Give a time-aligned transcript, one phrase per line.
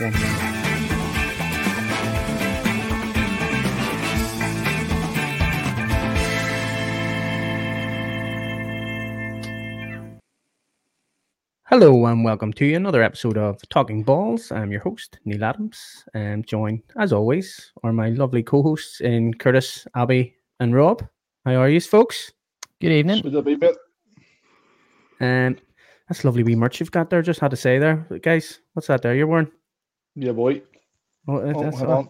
[0.00, 0.50] that one.
[11.64, 14.50] Hello and welcome to another episode of Talkin Balls.
[14.50, 19.86] I'm your host, Neil Adams, and joined, as always, are my lovely co-hosts in Curtis,
[19.94, 21.06] Abbeigh, and Rob.
[21.44, 22.32] How are you, folks?
[22.80, 23.22] Good evening.
[25.20, 25.62] And um,
[26.08, 27.22] that's lovely wee merch you've got there.
[27.22, 28.58] Just had to say there, guys.
[28.72, 29.52] What's that there you're wearing?
[30.14, 30.62] Yeah, boy.
[31.28, 32.08] Oh, oh, that's, oh,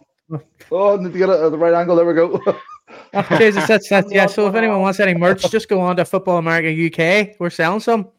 [0.70, 1.96] oh, I need to get it at the right angle.
[1.96, 2.40] There we go.
[3.14, 4.26] oh, Jesus, that's, that's, yeah.
[4.26, 7.36] So if anyone wants any merch, just go on to Football America UK.
[7.38, 8.10] We're selling some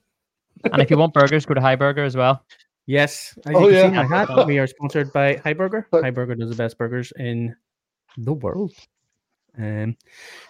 [0.63, 2.45] and if you want burgers, go to Hi Burger as well.
[2.85, 3.37] Yes.
[3.45, 3.89] As oh, yeah.
[3.89, 5.87] my hat, we are sponsored by Hi Burger.
[5.93, 7.55] Hi Burger does the best burgers in
[8.17, 8.73] the world.
[9.57, 9.97] Um,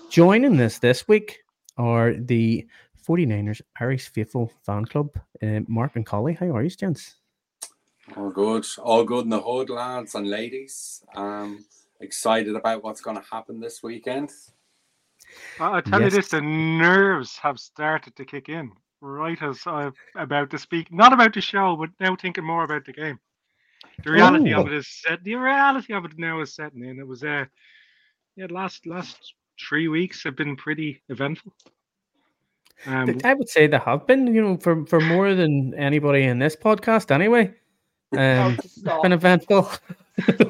[0.10, 1.40] joining this this week
[1.78, 2.68] are the
[3.08, 5.10] 49ers Irish Faithful Fan Club.
[5.42, 7.16] Uh, Mark and Collie, how are you, gents?
[8.18, 8.66] All good.
[8.80, 11.04] All good in the hood, lads and ladies.
[11.16, 11.66] Um,
[12.00, 14.32] excited about what's going to happen this weekend.
[15.60, 16.12] I tell yes.
[16.12, 20.92] you this, the nerves have started to kick in right as I'm about to speak,
[20.92, 23.20] not about the show, but now thinking more about the game.
[24.04, 25.24] The reality of it is set.
[25.24, 27.00] The reality of it now is setting in.
[27.00, 27.46] It was uh,
[28.36, 31.54] yeah, last last three weeks have been pretty eventful.
[32.86, 36.40] Um, I would say they have been, you know, for for more than anybody in
[36.40, 37.54] this podcast, anyway.
[38.18, 39.70] Um, it's been eventful.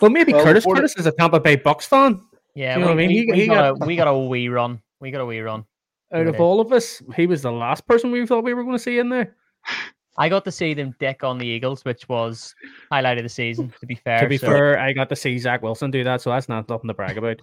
[0.00, 0.64] well, maybe well, Curtis.
[0.64, 2.20] Curtis is a Tampa Bay Bucks fan.
[2.54, 3.08] Yeah, you know we, what I mean.
[3.08, 4.80] We, he, we he got, got, a, we got a wee run.
[5.00, 5.64] We got a wee run
[6.12, 8.76] out of all of us, he was the last person we thought we were going
[8.76, 9.36] to see in there.
[10.18, 12.54] I got to see them deck on the Eagles, which was
[12.90, 13.72] highlight of the season.
[13.80, 14.48] To be fair, to be so.
[14.48, 17.16] fair, I got to see Zach Wilson do that, so that's not nothing to brag
[17.16, 17.40] about.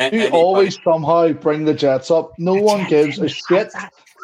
[0.12, 2.32] you always somehow bring the Jets up.
[2.38, 3.70] No one gives a shit.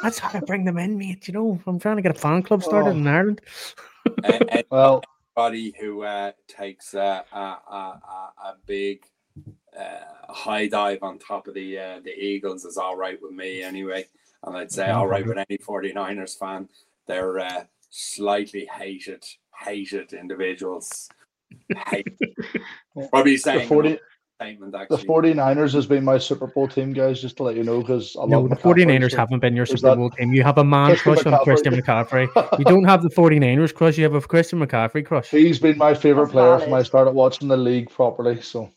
[0.02, 1.28] That, that's how I bring them in, mate.
[1.28, 2.92] You know, I'm trying to get a fan club started oh.
[2.92, 3.40] in Ireland.
[4.24, 5.02] and well,
[5.36, 8.00] anybody who uh, takes uh, a, a,
[8.44, 9.04] a big
[9.78, 13.62] uh, high dive on top of the uh, the Eagles is all right with me
[13.62, 14.06] anyway.
[14.44, 16.68] And I'd say all right with any 49ers fan.
[17.06, 19.24] They're uh, slightly hated,
[19.56, 21.08] hated individuals.
[21.88, 22.08] Hate.
[23.10, 23.98] Probably saying 40,
[24.42, 24.96] statement, actually.
[24.96, 28.16] The 49ers has been my Super Bowl team, guys, just to let you know, because
[28.26, 30.32] no, the 49ers so haven't been your Super Bowl team.
[30.32, 31.38] You have a man Christian crush McCaffrey.
[31.38, 32.58] on Christian McCaffrey.
[32.58, 35.30] you don't have the 49ers crush, you have a Christian McCaffrey crush.
[35.30, 36.64] He's been my favorite That's player valid.
[36.64, 38.70] from I started watching the league properly, so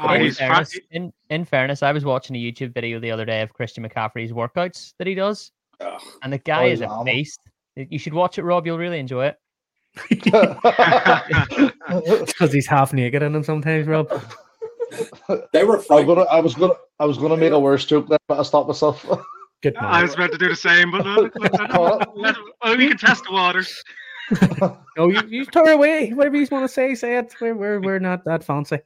[0.00, 3.40] Oh, in, fairness, in, in, fairness, I was watching a YouTube video the other day
[3.40, 5.50] of Christian McCaffrey's workouts that he does,
[5.80, 6.00] Ugh.
[6.22, 7.40] and the guy oh, is a beast.
[7.74, 8.66] You should watch it, Rob.
[8.66, 9.36] You'll really enjoy it.
[12.26, 14.10] because he's half naked in them sometimes, Rob.
[15.52, 15.82] They were.
[15.90, 16.22] I was gonna.
[16.22, 16.74] I was gonna.
[16.98, 19.06] I was gonna make a worse joke there, but I stopped myself.
[19.62, 22.96] Good I was about to do the same, but uh, let, let, let, we can
[22.96, 23.82] test the waters.
[24.96, 26.10] no, you, you turn away.
[26.10, 27.34] Whatever you want to say, say it.
[27.40, 28.78] We're, we're, we're not that fancy.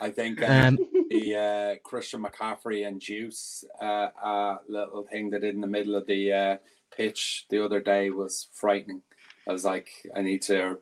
[0.00, 0.78] I think um, um,
[1.10, 5.96] the uh, Christian McCaffrey and Juice uh, uh, little thing they did in the middle
[5.96, 6.56] of the uh,
[6.94, 9.02] pitch the other day was frightening.
[9.48, 10.78] I was like, I need to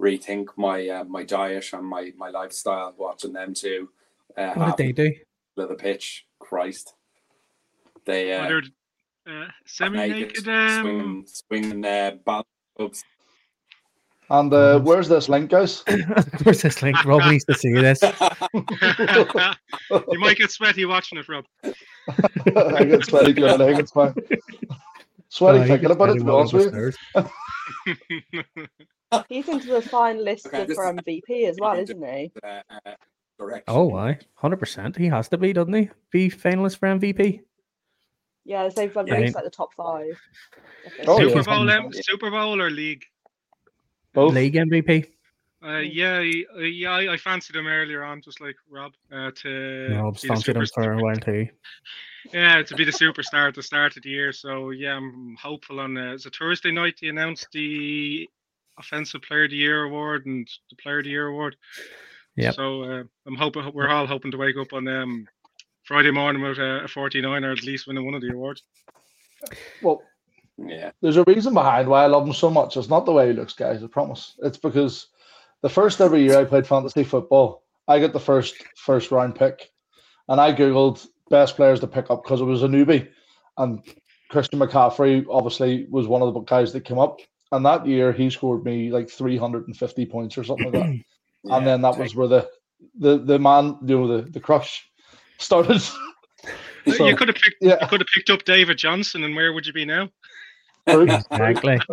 [0.00, 3.90] rethink my uh, my diet and my, my lifestyle watching them two.
[4.38, 5.12] Uh, what did they do?
[5.56, 6.94] The pitch, Christ.
[8.06, 8.60] They uh,
[9.28, 10.80] uh, semi-naked um...
[10.80, 13.04] swinging, swinging uh, balls
[14.30, 15.82] and uh, where's this link, guys?
[16.42, 17.02] where's this link?
[17.04, 18.02] Rob needs to see this.
[20.12, 21.46] you might get sweaty watching it, Rob.
[21.64, 23.60] I get sweaty, good.
[23.60, 24.14] I think it's fine.
[25.30, 26.92] Sweaty thinking about it, to be honest with you.
[29.30, 32.30] He's into the fine list okay, for MVP as well, isn't he?
[32.44, 32.60] Uh,
[33.40, 34.18] uh, oh, why?
[34.42, 34.96] 100%.
[34.96, 35.90] He has to be, doesn't he?
[36.10, 37.40] Be finalist for MVP.
[38.44, 39.18] Yeah, they've run yeah.
[39.18, 40.18] like the top five.
[41.06, 41.42] Oh, Super, yeah.
[41.42, 43.04] Bowl, um, Super Bowl or league?
[44.14, 44.34] Both.
[44.34, 45.06] League MVP.
[45.62, 48.92] Uh, yeah, yeah, I, I fancied him earlier on, just like Rob.
[49.12, 51.48] Uh, to no, I've fancied him for a while too.
[52.32, 54.32] Yeah, to be the superstar at the start of the year.
[54.32, 55.98] So yeah, I'm hopeful on.
[55.98, 56.98] Uh, it's a Thursday night.
[57.02, 58.28] They announced the
[58.78, 61.56] Offensive Player of the Year award and the Player of the Year award.
[62.38, 62.52] Yeah.
[62.52, 65.26] So uh, I'm hoping we're all hoping to wake up on um,
[65.82, 68.62] Friday morning with a, a 49 or at least winning one of the awards.
[69.82, 70.02] Well,
[70.56, 70.92] yeah.
[71.02, 72.76] There's a reason behind why I love him so much.
[72.76, 73.82] It's not the way he looks, guys.
[73.82, 74.36] I promise.
[74.42, 75.08] It's because
[75.62, 79.72] the first every year I played fantasy football, I get the first first round pick,
[80.28, 83.08] and I googled best players to pick up because it was a newbie,
[83.56, 83.82] and
[84.30, 87.18] Christian McCaffrey obviously was one of the guys that came up.
[87.50, 91.04] And that year he scored me like 350 points or something like that.
[91.44, 92.50] yeah, and then that was where the
[92.98, 94.88] the the man, you know, the the crush
[95.38, 95.80] started.
[95.80, 97.78] so, you could have picked yeah.
[97.80, 100.08] you could have picked up David Johnson, and where would you be now?
[100.86, 101.78] exactly.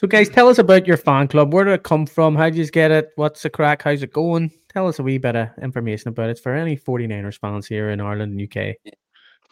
[0.00, 1.52] So, guys, tell us about your fan club.
[1.52, 2.34] Where did it come from?
[2.34, 3.10] How did you get it?
[3.16, 3.82] What's the crack?
[3.82, 4.50] How's it going?
[4.72, 8.00] Tell us a wee bit of information about it for any 49ers fans here in
[8.00, 8.76] Ireland and UK.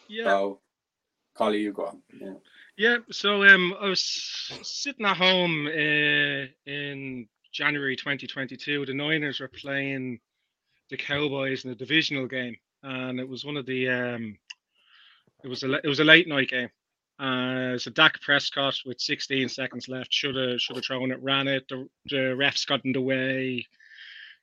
[0.09, 0.25] Yeah.
[0.25, 0.61] So,
[1.35, 2.03] Collie, you go on.
[2.19, 2.33] Yeah.
[2.79, 4.01] Yeah, so um, I was
[4.63, 8.87] sitting at home uh, in January 2022.
[8.87, 10.21] The Niners were playing
[10.89, 14.39] the Cowboys in a divisional game, and it was one of the um,
[15.43, 16.69] it was a it was a late night game.
[17.19, 21.49] Uh, so Dak Prescott with 16 seconds left should have should have thrown it, ran
[21.49, 21.67] it.
[21.69, 23.67] The, the refs got in the way.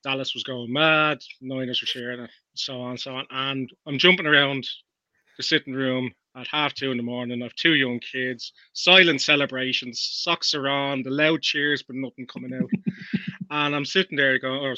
[0.04, 1.20] Dallas was going mad.
[1.40, 3.28] Niners were cheering it, so on, so on.
[3.30, 4.68] And I'm jumping around
[5.38, 7.42] the sitting room at half two in the morning.
[7.42, 12.28] I have two young kids, silent celebrations, socks are on, the loud cheers, but nothing
[12.28, 12.70] coming out.
[13.50, 14.76] and I'm sitting there going, or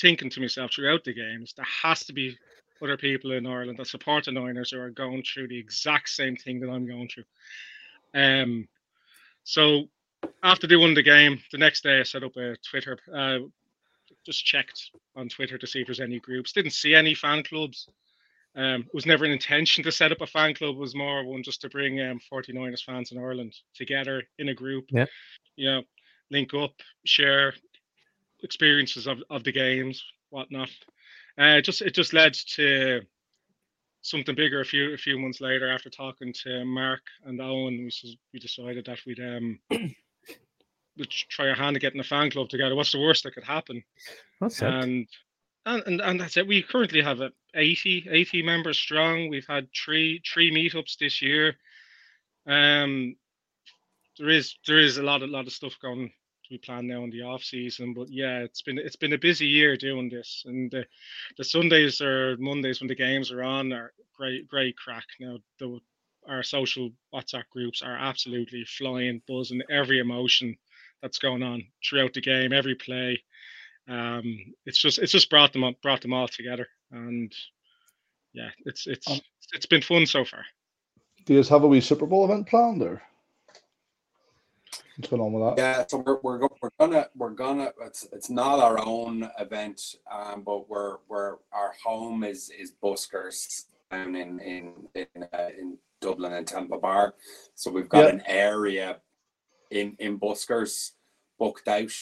[0.00, 2.36] thinking to myself throughout the games, there has to be
[2.82, 6.36] other people in Ireland that support the Niners who are going through the exact same
[6.36, 7.24] thing that I'm going through.
[8.14, 8.68] Um,
[9.44, 9.84] so
[10.42, 12.98] after they won the game, the next day I set up a Twitter.
[13.12, 13.38] Uh,
[14.24, 16.52] just checked on Twitter to see if there's any groups.
[16.52, 17.88] Didn't see any fan clubs.
[18.58, 20.74] Um, it was never an intention to set up a fan club.
[20.74, 24.54] It was more one just to bring um, 49ers fans in Ireland together in a
[24.54, 24.86] group.
[24.90, 25.06] Yeah.
[25.54, 25.82] You know,
[26.32, 26.72] link up,
[27.06, 27.54] share
[28.42, 30.70] experiences of, of the games, whatnot.
[31.38, 33.00] Uh, just it just led to
[34.02, 37.76] something bigger a few a few months later after talking to Mark and Owen.
[37.76, 42.48] We, we decided that we'd um we'd try our hand at getting a fan club
[42.48, 42.74] together.
[42.74, 43.84] What's the worst that could happen?
[44.40, 45.06] That's and,
[45.68, 46.46] and and and that's it.
[46.46, 49.28] We currently have a 80, 80 members strong.
[49.28, 51.56] We've had three three meetups this year.
[52.46, 53.16] Um,
[54.18, 57.04] there is there is a lot a lot of stuff going to be planned now
[57.04, 57.94] in the off season.
[57.94, 60.86] But yeah, it's been it's been a busy year doing this, and the,
[61.36, 65.06] the Sundays or Mondays when the games are on are great great crack.
[65.20, 65.80] Now the
[66.28, 70.56] our social WhatsApp groups are absolutely flying, buzzing every emotion
[71.00, 73.22] that's going on throughout the game, every play.
[73.88, 77.32] Um, it's just it's just brought them up, brought them all together, and
[78.34, 79.20] yeah, it's it's um,
[79.54, 80.44] it's been fun so far.
[81.24, 83.02] Do you guys have a wee Super Bowl event planned or?
[84.96, 85.62] What's going on with that?
[85.62, 90.42] Yeah, so we're, we're, we're gonna we're gonna it's it's not our own event, um,
[90.42, 96.32] but we're we're our home is is Buskers down in in in, uh, in Dublin
[96.32, 97.14] and Temple Bar,
[97.54, 98.98] so we've got an area
[99.70, 100.92] in in Buskers
[101.38, 101.92] booked out.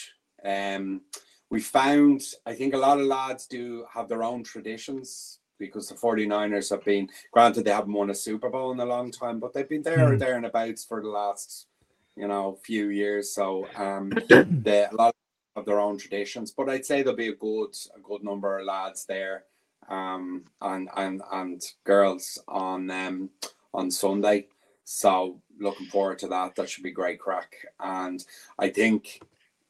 [0.44, 1.02] Um,
[1.50, 5.94] we found I think a lot of lads do have their own traditions because the
[5.94, 9.54] 49ers have been granted they haven't won a Super Bowl in a long time, but
[9.54, 11.66] they've been there or there and abouts for the last,
[12.14, 13.32] you know, few years.
[13.32, 15.14] So um they a lot
[15.54, 16.52] of their own traditions.
[16.52, 19.44] But I'd say there'll be a good a good number of lads there
[19.88, 23.31] um and and and girls on um
[23.72, 24.49] on Sunday.
[24.84, 26.54] So looking forward to that.
[26.54, 27.54] That should be great crack.
[27.81, 28.25] And
[28.58, 29.20] I think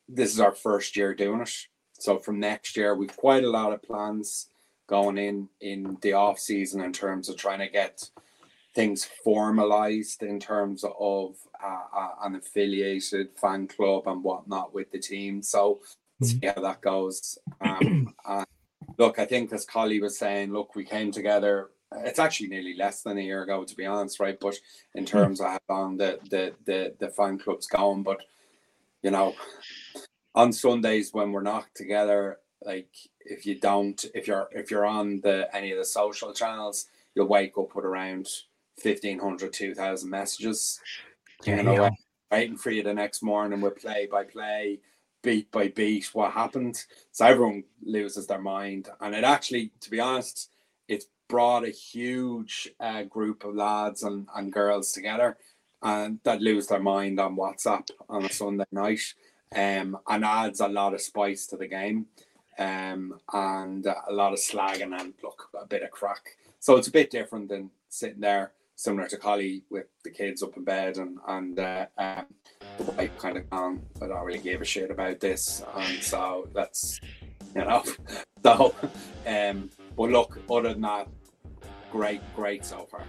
[0.08, 1.52] this is our first year doing it.
[1.94, 4.48] So from next year, we've quite a lot of plans
[4.88, 8.08] going in in the off season in terms of trying to get
[8.74, 14.98] things formalized in terms of uh, uh, an affiliated fan club and whatnot with the
[14.98, 15.42] team.
[15.42, 15.80] So
[16.22, 16.48] see mm-hmm.
[16.48, 17.38] how that goes.
[17.62, 18.14] Um,
[18.98, 23.02] look, I think as Collie was saying, look, we came together it's actually nearly less
[23.02, 24.56] than a year ago to be honest right but
[24.94, 25.08] in hmm.
[25.08, 28.20] terms of how long the the the, the fan club's going but
[29.06, 29.32] you know
[30.34, 32.88] on sundays when we're not together like
[33.20, 37.28] if you don't if you're if you're on the any of the social channels you'll
[37.28, 38.26] wake up with around
[38.82, 40.80] 1500 2000 messages.
[41.44, 41.88] You know
[42.32, 44.80] waiting for you the next morning with play by play
[45.22, 46.76] beat by beat what happened.
[47.12, 48.88] So everyone loses their mind.
[49.00, 50.50] And it actually to be honest
[50.88, 55.36] it's brought a huge uh, group of lads and, and girls together
[55.82, 59.14] and that lose their mind on WhatsApp on a Sunday night
[59.54, 62.06] um, and adds a lot of spice to the game
[62.58, 66.36] um, and a lot of slagging and look a bit of crack.
[66.60, 70.56] So it's a bit different than sitting there, similar to Collie with the kids up
[70.56, 72.26] in bed and and uh, um,
[72.78, 73.82] the wife kind of gone.
[74.02, 77.00] I don't really give a shit about this, and so that's
[77.54, 77.84] you know.
[78.44, 78.76] So,
[79.26, 81.08] um, but look, other than that,
[81.90, 83.02] great, great so far.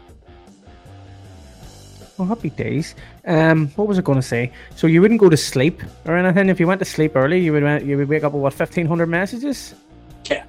[2.17, 2.95] Well, happy days.
[3.25, 4.51] Um, what was I going to say?
[4.75, 7.39] So you wouldn't go to sleep or anything if you went to sleep early.
[7.39, 9.75] You would you would wake up with what fifteen hundred messages.
[10.25, 10.45] Yeah.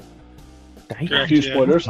[0.91, 1.87] A few spoilers.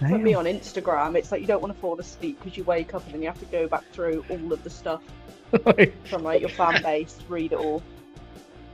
[0.00, 2.92] Put me on Instagram, it's like you don't want to fall asleep because you wake
[2.92, 5.02] up and then you have to go back through all of the stuff
[6.04, 7.82] from like your fan base, read it all.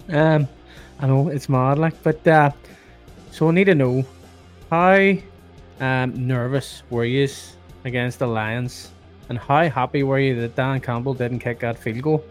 [0.08, 0.48] Um,
[0.98, 2.50] I know it's mad, like, but uh,
[3.30, 4.04] so I need to know
[4.70, 5.12] how
[5.78, 7.28] um nervous were you
[7.84, 8.90] against the Lions
[9.28, 12.24] and how happy were you that Dan Campbell didn't kick that field goal?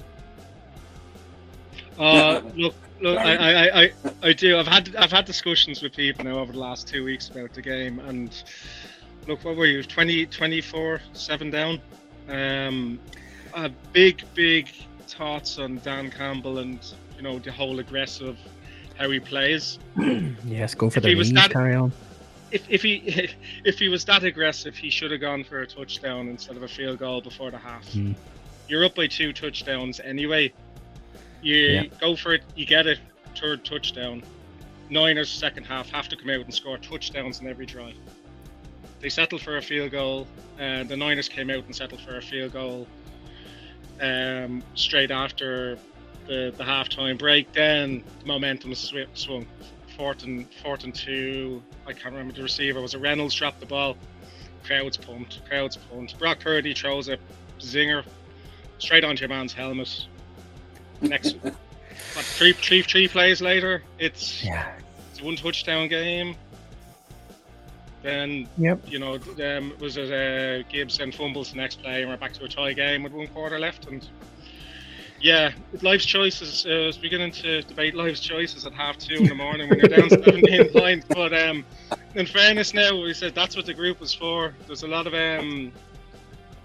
[1.97, 3.91] Uh, look, look, I, I, I,
[4.23, 4.57] I do.
[4.57, 7.61] I've had I've had discussions with people now over the last two weeks about the
[7.61, 8.43] game, and
[9.27, 9.83] look, what were you?
[9.83, 11.81] 20, 24, seven down.
[12.27, 12.99] Um,
[13.53, 14.69] a big, big
[15.07, 16.79] thoughts on Dan Campbell and
[17.15, 18.37] you know the whole aggressive
[18.97, 19.79] how he plays.
[20.45, 21.91] yes, go for if the knees, that, carry on.
[22.55, 23.29] If, if he
[23.65, 26.67] if he was that aggressive, he should have gone for a touchdown instead of a
[26.67, 27.85] field goal before the half.
[27.91, 28.15] Mm.
[28.69, 30.53] You're up by two touchdowns anyway.
[31.41, 31.83] You yeah.
[31.99, 32.99] go for it, you get it,
[33.35, 34.23] third touchdown.
[34.89, 37.95] Niners second half have to come out and score touchdowns in every drive.
[39.01, 40.25] They settled for a field goal.
[40.57, 42.87] and the Niners came out and settled for a field goal
[44.01, 45.77] um, straight after
[46.25, 47.51] the, the halftime break.
[47.51, 49.45] Then the momentum swung.
[49.97, 51.63] Fourth and fourth and two.
[51.87, 52.81] I can't remember the receiver.
[52.81, 53.95] Was it Reynolds dropped the ball?
[54.65, 55.45] Crowds pumped.
[55.47, 56.17] Crowds pumped.
[56.19, 57.17] Brock Purdy throws a
[57.59, 58.03] zinger
[58.77, 60.07] straight onto your man's helmet.
[61.01, 61.55] Next, what,
[62.25, 64.73] three, three, three plays later, it's yeah,
[65.11, 66.35] it's one touchdown game.
[68.01, 68.79] Then, yep.
[68.87, 72.33] you know, um, was it uh, Gibbs and fumbles the next play, and we're back
[72.33, 73.87] to a tie game with one quarter left.
[73.87, 74.07] And
[75.25, 76.67] yeah, life's choices.
[76.67, 79.79] Uh, I was beginning to debate life's choices at half two in the morning when
[79.79, 81.07] you're down 17 points.
[81.09, 81.65] But um,
[82.13, 84.53] in fairness, now we said that's what the group was for.
[84.67, 85.71] There's a lot of um,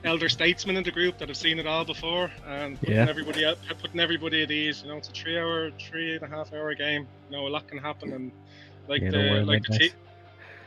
[0.05, 3.09] elder statesmen in the group that have seen it all before and putting yeah.
[3.09, 4.83] everybody up, putting everybody at ease.
[4.83, 7.09] You know, it's a three-hour, three and a half hour game.
[7.31, 8.31] You know, a lot can happen, and
[8.89, 9.91] like yeah, the like the team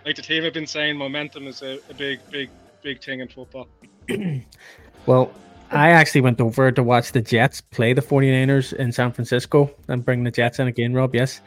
[0.04, 2.50] like the team have been saying, momentum is a, a big, big,
[2.82, 3.68] big thing in football.
[5.06, 5.32] well,
[5.74, 10.06] I actually went over to watch the Jets play the 49ers in San Francisco and
[10.06, 11.16] bring the Jets in again, Rob.
[11.16, 11.42] Yes.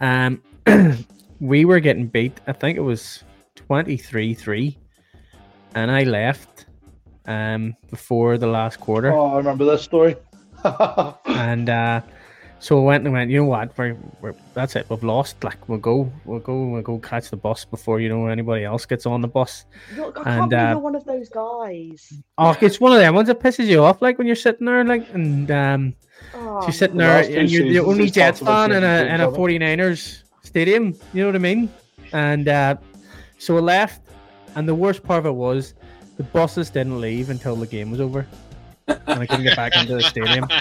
[0.00, 0.42] Um,
[1.40, 2.40] we were getting beat.
[2.48, 3.22] I think it was
[3.54, 4.78] 23 3.
[5.74, 6.66] And I left
[7.26, 9.12] um, before the last quarter.
[9.12, 10.16] Oh, I remember this story.
[11.26, 12.00] and uh,
[12.60, 13.76] so I went and went, you know what?
[13.78, 14.86] We're, we're, that's it.
[14.90, 15.42] We've lost.
[15.44, 18.84] Like we'll go, we'll go, we'll go catch the bus before you know anybody else
[18.84, 19.64] gets on the bus.
[19.96, 22.12] Look, I and, can't uh, you're one of those guys.
[22.36, 24.84] Oh, it's one of them ones that pisses you off, like when you're sitting there,
[24.84, 25.94] like and um,
[26.34, 30.22] oh, you're sitting there and you're the only Jets fan in a in a 49ers
[30.42, 30.98] stadium.
[31.12, 31.72] You know what I mean?
[32.12, 32.76] And uh,
[33.38, 34.02] so I left,
[34.56, 35.74] and the worst part of it was
[36.16, 38.26] the buses didn't leave until the game was over,
[38.88, 40.46] and I couldn't get back into the stadium.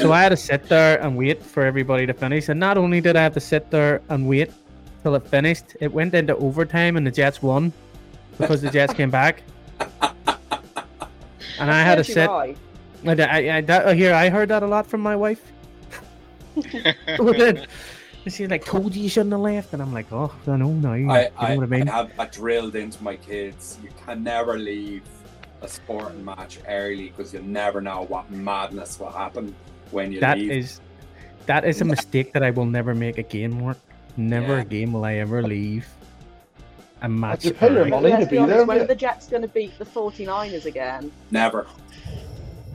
[0.00, 2.48] So I had to sit there and wait for everybody to finish.
[2.48, 4.50] And not only did I have to sit there and wait
[5.02, 7.72] till it finished, it went into overtime and the Jets won
[8.38, 9.42] because the Jets came back.
[11.58, 12.28] And I had to sit.
[12.28, 12.54] I,
[13.06, 15.40] I, I, that, here, I heard that a lot from my wife.
[18.26, 19.72] she's like, told you you shouldn't have left.
[19.72, 20.94] And I'm like, oh, I know now.
[20.94, 21.88] You I, know I, what I mean?
[21.88, 23.78] I have that drilled into my kids.
[23.82, 25.02] You can never leave
[25.62, 29.54] a sporting match early because you never know what madness will happen
[29.90, 30.50] when you that leave.
[30.50, 30.80] is
[31.46, 33.78] that is a mistake that I will never make again, Mark.
[34.16, 34.62] Never yeah.
[34.62, 35.88] again will I ever leave
[37.02, 37.44] a match.
[37.44, 38.66] You pay your money to be, be honest, there.
[38.66, 41.10] When are the Jets going to beat the 49ers again?
[41.30, 41.66] Never.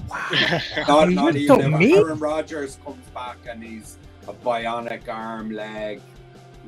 [0.10, 0.28] Wow.
[0.88, 3.98] not, not even if Aaron Rodgers comes back and he's
[4.28, 6.02] a bionic arm, leg,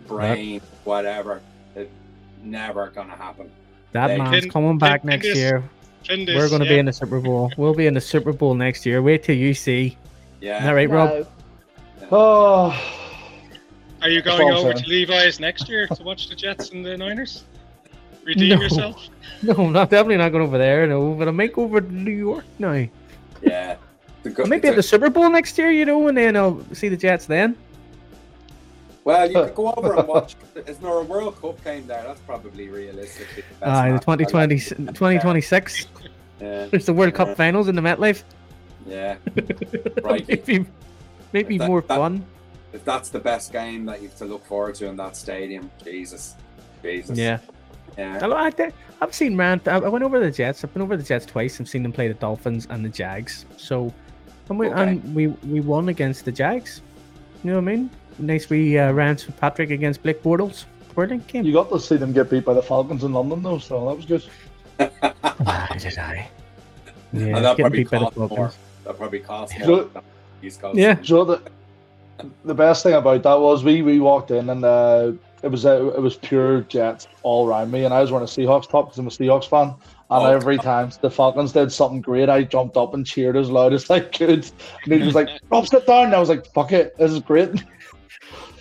[0.08, 0.64] brain, yep.
[0.84, 1.42] whatever.
[1.76, 1.92] It's
[2.44, 3.52] never gonna happen.
[3.92, 5.64] That they, man's coming back next year.
[6.10, 6.74] We're going to yeah.
[6.74, 7.52] be in the Super Bowl.
[7.58, 9.02] We'll be in the Super Bowl next year.
[9.02, 9.98] Wait till you see.
[10.42, 10.60] Yeah.
[10.60, 10.96] Is that right, no.
[10.96, 11.28] Rob?
[12.12, 12.92] Oh.
[14.02, 17.44] Are you going over to Levi's next year to watch the Jets and the Niners?
[18.24, 18.62] Redeem no.
[18.62, 19.08] yourself?
[19.42, 20.88] No, I'm not definitely not going over there.
[20.88, 22.88] No, but I might go over to New York now.
[23.42, 23.76] Yeah.
[24.34, 26.64] Go- I might be at the Super Bowl next year, you know, and then I'll
[26.74, 27.56] see the Jets then.
[29.06, 30.36] Well, you could go over and watch.
[30.68, 32.04] Is there a World Cup game there?
[32.04, 33.46] That's probably realistic.
[33.62, 35.88] Uh, the 2020, 2026.
[36.42, 36.66] Yeah.
[36.66, 37.18] There's the World yeah.
[37.18, 38.24] Cup finals in the MetLife.
[38.86, 39.18] Yeah.
[40.04, 40.28] right.
[40.28, 40.66] maybe
[41.32, 42.26] maybe that, more that, fun.
[42.74, 45.72] If that's the best game that you have to look forward to in that stadium,
[45.84, 46.36] Jesus.
[46.82, 47.18] Jesus.
[47.18, 47.40] Yeah.
[47.98, 48.20] Yeah.
[48.28, 48.52] I,
[49.00, 49.62] have seen man.
[49.68, 50.64] I went over the Jets.
[50.64, 51.62] I've been over the Jets twice.
[51.62, 53.46] I've seen them play the Dolphins and the Jags.
[53.56, 53.94] So,
[54.50, 54.84] and we okay.
[54.84, 56.82] and we we won against the Jags.
[57.44, 57.90] You know what I mean?
[58.20, 60.66] Nice wee uh, rounds for Patrick against Blake Bortles.
[60.94, 61.46] Brilliant game.
[61.46, 63.96] You got to see them get beat by the Falcons in London, though, so that
[63.96, 64.24] was good.
[65.46, 66.30] ah, did I?
[67.12, 68.52] Yeah, that probably beat cost by the more.
[68.86, 69.90] That probably cost more.
[70.50, 71.02] So, yeah.
[71.02, 71.42] So the,
[72.44, 75.92] the best thing about that was we we walked in and uh, it was uh,
[75.96, 78.98] it was pure Jets all around me, and I was wearing a Seahawks top because
[78.98, 79.76] I'm a Seahawks fan.
[80.10, 83.50] And oh, every time the Falcons did something great, I jumped up and cheered as
[83.50, 84.50] loud as I could.
[84.84, 87.20] And he was like, "Rob, sit down." And I was like, "Fuck it, this is
[87.20, 87.64] great."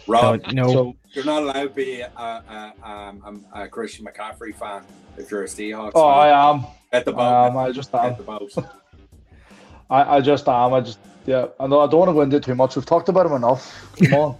[0.06, 4.82] Rob, no, so, you're not allowed to be a, a, a, a, Christian McCaffrey fan
[5.16, 5.92] if you're a Seahawks.
[5.94, 6.28] Oh, fan.
[6.28, 6.66] I am.
[6.92, 7.20] At the boat.
[7.20, 8.04] I, am, I just am.
[8.04, 8.52] At the boat.
[9.90, 10.74] I, I just am.
[10.74, 11.46] I just yeah.
[11.58, 12.76] I know I don't want to go into too much.
[12.76, 13.96] We've talked about him enough.
[13.96, 14.36] Come on.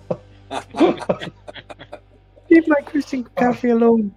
[2.50, 4.14] Leave my Christian McCaffrey alone.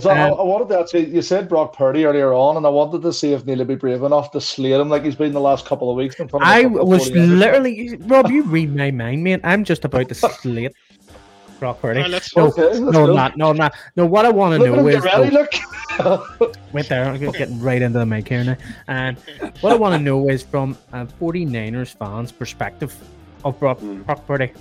[0.00, 2.68] So um, I, I, wanted to actually, you said Brock Purdy earlier on, and I
[2.68, 5.32] wanted to see if Neil would be brave enough to slate him like he's been
[5.32, 6.16] the last couple of weeks.
[6.40, 9.40] I was literally, Rob, you read my mind, man.
[9.44, 10.72] I'm just about to slate
[11.58, 12.00] Brock Purdy.
[12.00, 14.06] Right, no, okay, no, not, no, not, no.
[14.06, 15.50] What I want to know is, ready, look.
[16.72, 18.56] wait there, I'm getting right into the mic here now.
[18.88, 19.16] And
[19.60, 22.94] what I want to know is from a 49ers fans' perspective
[23.44, 24.04] of Brock, mm.
[24.04, 24.52] Brock Purdy.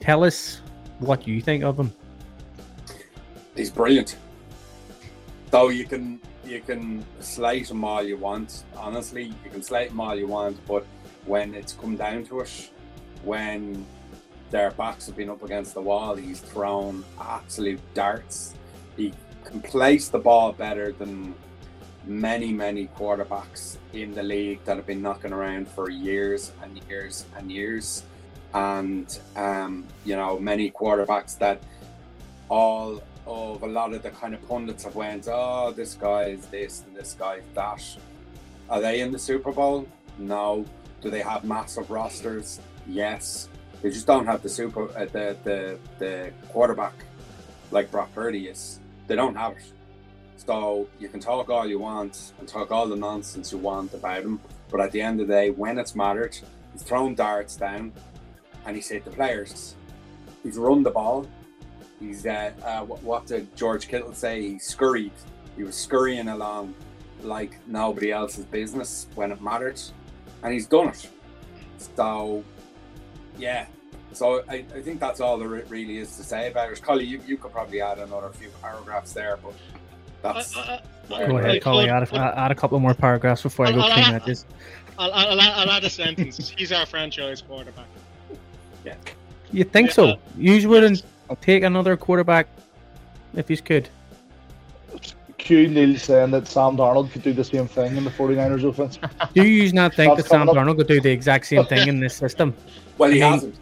[0.00, 0.60] Tell us
[0.98, 1.92] what you think of him.
[3.54, 4.16] He's brilliant.
[5.50, 8.64] So you can you can slate him all you want.
[8.76, 10.86] Honestly, you can slate him all you want, but
[11.26, 12.70] when it's come down to it,
[13.24, 13.84] when
[14.50, 18.54] their backs have been up against the wall, he's thrown absolute darts.
[18.96, 19.12] He
[19.44, 21.34] can place the ball better than
[22.04, 27.24] many, many quarterbacks in the league that have been knocking around for years and years
[27.36, 28.04] and years.
[28.52, 31.62] And, um, you know, many quarterbacks that
[32.48, 36.46] all of a lot of the kind of pundits have went, oh, this guy is
[36.46, 37.96] this and this guy is that.
[38.68, 39.86] Are they in the Super Bowl?
[40.18, 40.64] No.
[41.00, 42.60] Do they have massive rosters?
[42.86, 43.48] Yes.
[43.82, 46.94] They just don't have the super uh, the, the the quarterback
[47.70, 48.80] like Brock Purdy is.
[49.06, 49.72] They don't have it.
[50.36, 54.22] So you can talk all you want and talk all the nonsense you want about
[54.22, 56.36] him, but at the end of the day, when it's mattered,
[56.72, 57.92] he's thrown darts down
[58.66, 59.76] and he hit the players.
[60.42, 61.26] He's run the ball
[62.00, 64.40] He's uh, uh, what, what did George Kittle say?
[64.40, 65.12] He scurried.
[65.56, 66.74] He was scurrying along
[67.22, 69.78] like nobody else's business when it mattered,
[70.42, 71.08] and he's done it.
[71.94, 72.42] So,
[73.40, 73.66] yeah.
[74.12, 76.82] So I, I think that's all there really is to say about it.
[76.82, 79.54] Collie, you, you could probably add another few paragraphs there, but
[80.22, 80.56] that's.
[80.56, 80.80] Uh,
[81.10, 81.88] uh, Go ahead, Collie.
[81.88, 84.46] Add, add, a couple more paragraphs before I'll, I go I'll clean add, this.
[84.98, 86.50] I'll, I'll, I'll add a sentence.
[86.56, 87.86] He's our franchise quarterback.
[88.84, 88.94] Yeah.
[89.52, 90.16] You think yeah, so?
[90.36, 92.48] You wouldn't I'll take another quarterback
[93.34, 93.88] if he's good.
[95.38, 98.98] Q Neil saying that Sam Darnold could do the same thing in the 49ers offense.
[99.32, 102.14] Do you not think that Sam Darnold could do the exact same thing in this
[102.14, 102.54] system?
[103.00, 103.54] Well, he I mean,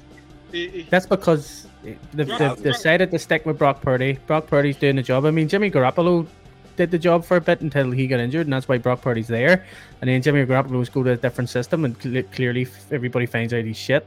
[0.53, 0.91] hasn't.
[0.91, 1.69] That's because
[2.13, 4.19] they've, they've decided to stick with Brock Purdy.
[4.27, 5.25] Brock Purdy's doing the job.
[5.27, 6.27] I mean, Jimmy Garoppolo
[6.75, 9.29] did the job for a bit until he got injured, and that's why Brock Purdy's
[9.29, 9.65] there.
[10.01, 13.55] And then Jimmy Garoppolo was go to a different system, and cl- clearly everybody finds
[13.55, 14.05] out he's shit.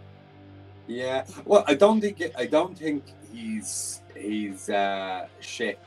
[0.87, 5.79] Yeah, well, I don't think it, I don't think he's he's uh, shit.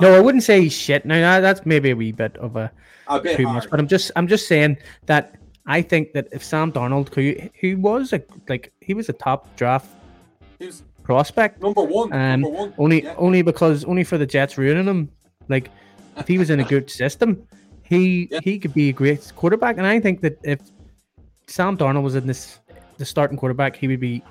[0.00, 1.04] No, I wouldn't say he's shit.
[1.04, 2.72] Now that's maybe a wee bit of a,
[3.06, 5.34] a bit too much, but I'm just I'm just saying that
[5.66, 9.54] I think that if Sam Darnold, who who was a like he was a top
[9.56, 9.88] draft
[10.58, 12.74] He's prospect, number one, um, number one.
[12.78, 13.14] only yeah.
[13.16, 15.10] only because only for the Jets ruining him.
[15.48, 15.70] Like
[16.16, 17.46] if he was in a good system,
[17.82, 18.40] he yeah.
[18.42, 20.60] he could be a great quarterback, and I think that if
[21.46, 22.58] Sam Darnold was in this
[22.98, 24.22] the starting quarterback, he would be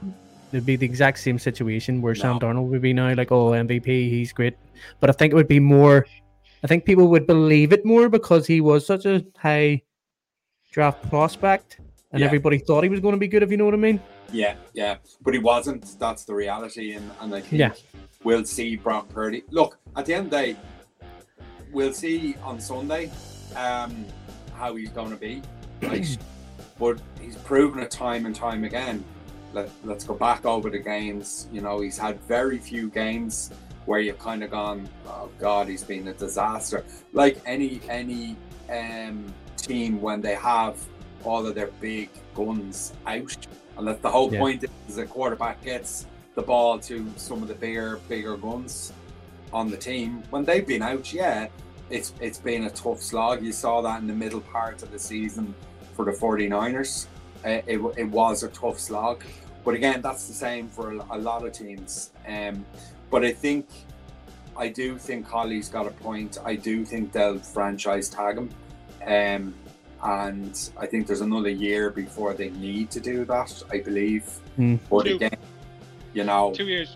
[0.52, 2.20] it'd be the exact same situation where no.
[2.20, 4.56] Sam Darnold would be now like, oh, MVP, he's great.
[5.00, 6.06] But I think it would be more.
[6.64, 9.82] I think people would believe it more because he was such a high
[10.72, 11.80] draft prospect,
[12.12, 12.26] and yeah.
[12.26, 13.44] everybody thought he was going to be good.
[13.44, 14.02] If you know what I mean.
[14.32, 16.00] Yeah, yeah, but he wasn't.
[16.00, 17.74] That's the reality, and and I think yeah.
[18.24, 19.44] we'll see Brock Purdy.
[19.50, 20.56] Look, at the end of the day,
[21.72, 23.12] we'll see on Sunday
[23.56, 24.06] um,
[24.56, 25.42] how he's going to be.
[25.82, 26.18] Right?
[26.80, 29.04] but he's proven it time and time again
[29.54, 31.48] let, let's go back over the games.
[31.52, 33.52] You know, he's had very few games
[33.86, 36.86] where you've kind of gone, oh God, he's been a disaster.
[37.14, 38.36] Like any any
[38.70, 39.26] um,
[39.62, 40.78] team when they have
[41.24, 43.38] all of their big guns out,
[43.78, 44.40] and that's the whole yeah.
[44.40, 48.94] point is the quarterback gets the ball to some of the bigger bigger guns
[49.54, 50.24] on the team.
[50.30, 51.48] When they've been out, yeah,
[51.90, 53.44] it's it's been a tough slog.
[53.44, 55.54] You saw that in the middle part of the season
[55.94, 57.08] for the 49ers.
[57.44, 59.24] Uh, it, it was a tough slog.
[59.64, 62.12] But again, that's the same for a, a lot of teams.
[62.28, 62.66] Um,
[63.10, 63.68] but I think,
[64.58, 66.38] I do think Collie's got a point.
[66.44, 68.50] I do think they'll franchise tag him.
[69.06, 69.54] Um,
[70.04, 74.26] and I think there's another year before they need to do that, I believe.
[74.58, 74.80] Mm.
[74.90, 75.16] But two.
[75.16, 75.38] again,
[76.14, 76.96] you know, two years.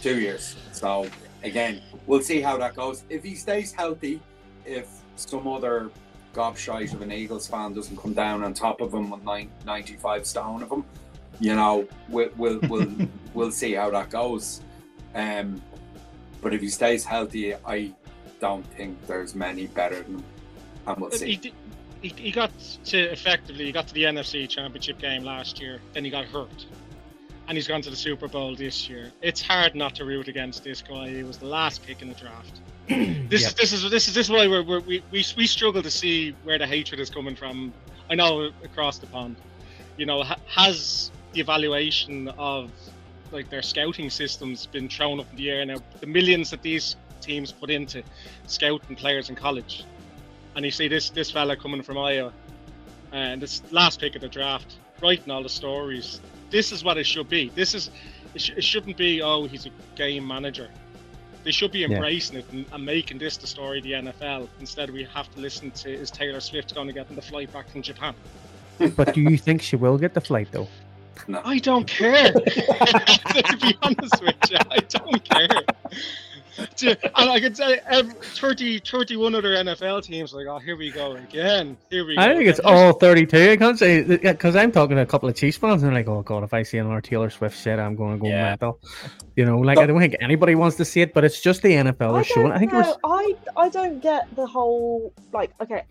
[0.00, 0.56] Two years.
[0.72, 1.08] So
[1.42, 3.02] again, we'll see how that goes.
[3.08, 4.20] If he stays healthy,
[4.64, 5.90] if some other
[6.34, 9.22] gobshite of an Eagles fan doesn't come down on top of him with
[9.64, 10.84] 95 stone of him,
[11.40, 12.92] you know, we'll we'll we'll,
[13.34, 14.60] we'll see how that goes.
[15.14, 15.60] Um,
[16.40, 17.92] but if he stays healthy, I
[18.40, 20.24] don't think there's many better than him,
[20.86, 21.38] and we'll see.
[21.42, 21.52] He,
[22.02, 22.50] he, he got
[22.84, 26.66] to effectively he got to the NFC Championship game last year, then he got hurt,
[27.48, 29.10] and he's gone to the Super Bowl this year.
[29.22, 31.08] It's hard not to root against this guy.
[31.08, 32.60] He was the last pick in the draft.
[32.88, 33.50] this yep.
[33.50, 35.90] is this is this is this is why we're, we're, we we we struggle to
[35.90, 37.72] see where the hatred is coming from
[38.08, 39.36] I know across the pond,
[39.96, 42.70] you know, ha- has the evaluation of
[43.32, 45.76] like their scouting systems been thrown up in the air now?
[46.00, 48.02] The millions that these teams put into
[48.46, 49.84] scouting players in college,
[50.56, 52.32] and you see this this fella coming from Iowa,
[53.12, 56.20] and this last pick of the draft, writing all the stories.
[56.50, 57.50] This is what it should be.
[57.54, 57.90] This is
[58.34, 60.68] it, sh- it shouldn't be oh he's a game manager.
[61.44, 62.42] They should be embracing yeah.
[62.42, 64.48] it and, and, making this the story of the NFL.
[64.58, 67.68] Instead, we have to listen to is Taylor Swift going to get the flight back
[67.70, 68.14] from Japan?
[68.96, 70.66] but do you think she will get the flight though?
[71.28, 71.40] No.
[71.44, 72.32] I don't care.
[72.32, 75.62] to be honest with you, I don't care
[76.82, 80.90] and I can say you, every, 30, 31 other NFL teams like, oh, here we
[80.90, 81.76] go again.
[81.90, 82.38] Here we I go.
[82.38, 83.50] think it's all 32.
[83.50, 86.08] I can't say, because I'm talking to a couple of Chiefs fans and they're like,
[86.08, 88.50] oh, God, if I see another Taylor Swift shit, I'm going to go yeah.
[88.50, 88.80] mental.
[89.36, 91.62] You know, like, but, I don't think anybody wants to see it, but it's just
[91.62, 92.52] the NFL they're showing.
[92.52, 92.80] I think know.
[92.80, 92.96] was...
[93.04, 95.82] I, I don't get the whole, like, okay,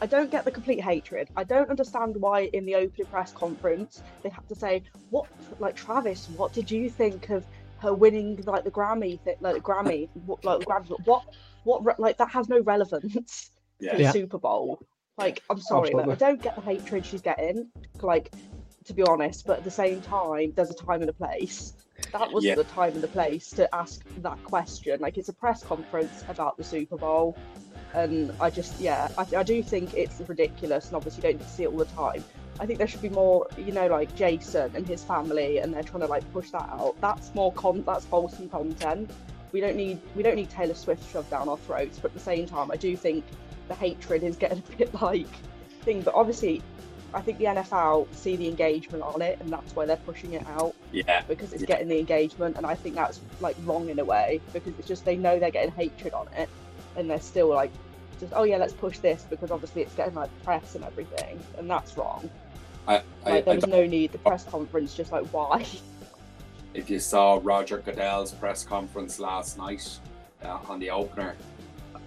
[0.00, 1.28] I don't get the complete hatred.
[1.36, 5.26] I don't understand why in the opening press conference they have to say, "What,
[5.58, 6.28] like Travis?
[6.36, 7.44] What did you think of
[7.80, 11.24] her winning like the Grammy, th- like the Grammy, what, like Grammy, what,
[11.64, 13.90] what, like that has no relevance yeah.
[13.92, 14.12] to the yeah.
[14.12, 14.80] Super Bowl.
[15.16, 17.68] Like, I'm sorry, but I don't get the hatred she's getting.
[18.00, 18.32] Like,
[18.84, 21.74] to be honest, but at the same time, there's a time and a place.
[22.12, 22.54] That wasn't yeah.
[22.54, 25.00] the time and the place to ask that question.
[25.00, 27.36] Like, it's a press conference about the Super Bowl,
[27.94, 31.64] and I just, yeah, I, I do think it's ridiculous, and obviously, you don't see
[31.64, 32.24] it all the time.
[32.60, 35.82] I think there should be more, you know, like Jason and his family, and they're
[35.82, 36.96] trying to like push that out.
[37.00, 37.84] That's more con.
[37.86, 39.10] That's wholesome content.
[39.52, 41.98] We don't need we don't need Taylor Swift shoved down our throats.
[41.98, 43.24] But at the same time, I do think
[43.68, 45.28] the hatred is getting a bit like
[45.82, 46.02] thing.
[46.02, 46.62] But obviously,
[47.14, 50.46] I think the NFL see the engagement on it, and that's why they're pushing it
[50.48, 50.74] out.
[50.92, 51.22] Yeah.
[51.28, 51.68] Because it's yeah.
[51.68, 55.04] getting the engagement, and I think that's like wrong in a way because it's just
[55.04, 56.48] they know they're getting hatred on it,
[56.98, 57.70] and they're still like,
[58.20, 61.70] just oh yeah, let's push this because obviously it's getting like press and everything, and
[61.70, 62.28] that's wrong.
[62.86, 64.12] I, I, like, there was no need.
[64.12, 65.64] The press conference, just like why?
[66.74, 69.98] If you saw Roger Goodell's press conference last night
[70.44, 71.34] uh, on the opener,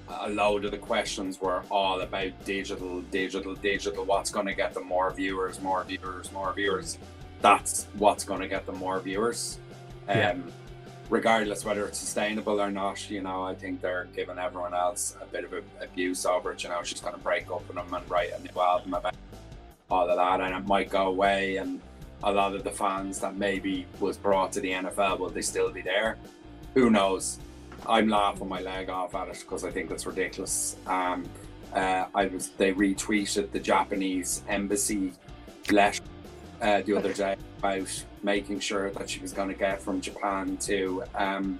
[0.08, 4.06] a load of the questions were all about digital, digital, digital.
[4.06, 7.00] What's going to get them more viewers, more viewers, more viewers?
[7.42, 9.58] That's what's going to get them more viewers.
[10.08, 10.36] Um, yeah.
[11.12, 15.26] Regardless whether it's sustainable or not, you know, I think they're giving everyone else a
[15.26, 16.64] bit of a, abuse over it.
[16.64, 19.14] You know, she's going to break up with them and write a new album about
[19.90, 21.58] all of that, and it might go away.
[21.58, 21.82] And
[22.24, 25.70] a lot of the fans that maybe was brought to the NFL, will they still
[25.70, 26.18] be there?
[26.76, 27.40] Who knows?
[27.86, 30.78] I'm laughing my leg off at it because I think it's ridiculous.
[30.88, 31.26] Um,
[31.74, 35.12] uh, I was they retweeted the Japanese embassy
[35.70, 36.04] letter
[36.62, 40.58] uh, the other day about making sure that she was going to get from Japan
[40.58, 41.60] to um,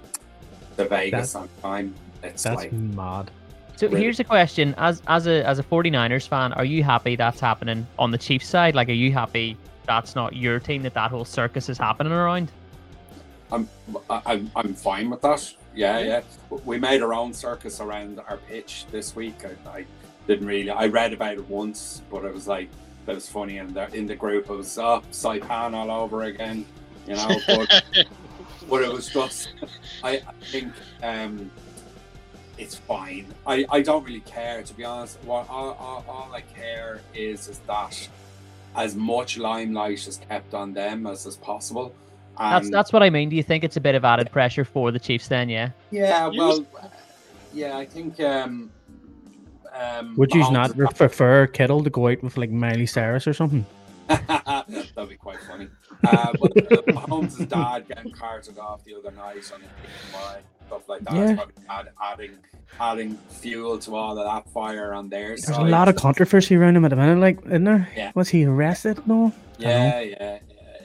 [0.76, 1.94] the Vegas on time.
[2.22, 3.30] It's that's like mad.
[3.76, 4.00] So really?
[4.00, 7.86] here's a question: as as a as a 49ers fan, are you happy that's happening
[7.98, 8.74] on the Chiefs side?
[8.74, 12.52] Like, are you happy that's not your team that that whole circus is happening around?
[13.50, 13.68] I'm
[14.08, 15.52] I'm I'm fine with that.
[15.74, 16.22] Yeah, yeah.
[16.64, 19.44] We made our own circus around our pitch this week.
[19.44, 19.86] I, I
[20.26, 20.70] didn't really.
[20.70, 22.68] I read about it once, but it was like
[23.06, 23.58] that was funny.
[23.58, 26.64] And in, in the group, it was oh, Saipan all over again,
[27.06, 27.36] you know.
[27.46, 28.06] But
[28.68, 29.50] but it was just.
[30.02, 31.50] I, I think um,
[32.58, 33.26] it's fine.
[33.46, 35.18] I, I don't really care to be honest.
[35.24, 38.08] What all, all, all I care is is that
[38.74, 41.94] as much limelight is kept on them as is possible.
[42.38, 43.28] And that's that's what I mean.
[43.28, 45.48] Do you think it's a bit of added pressure for the Chiefs then?
[45.48, 45.70] Yeah.
[45.90, 46.28] Yeah.
[46.28, 46.66] Well.
[47.52, 48.20] Yeah, I think.
[48.20, 48.70] um
[49.74, 53.64] um, Would you not prefer Kittle to go out with like Miley Cyrus or something?
[54.08, 55.68] That'd be quite funny.
[56.04, 56.54] Uh, but
[56.88, 61.14] Mahomes' dad getting carted off the other night on his stuff like that.
[61.14, 61.44] Yeah.
[61.68, 62.38] Add, adding
[62.80, 65.28] adding fuel to all of that fire on there.
[65.28, 67.88] There's a lot of controversy around him at the minute, like, isn't there?
[67.94, 68.12] Yeah.
[68.14, 69.06] Was he arrested?
[69.06, 69.32] No.
[69.58, 70.38] Yeah, yeah, yeah,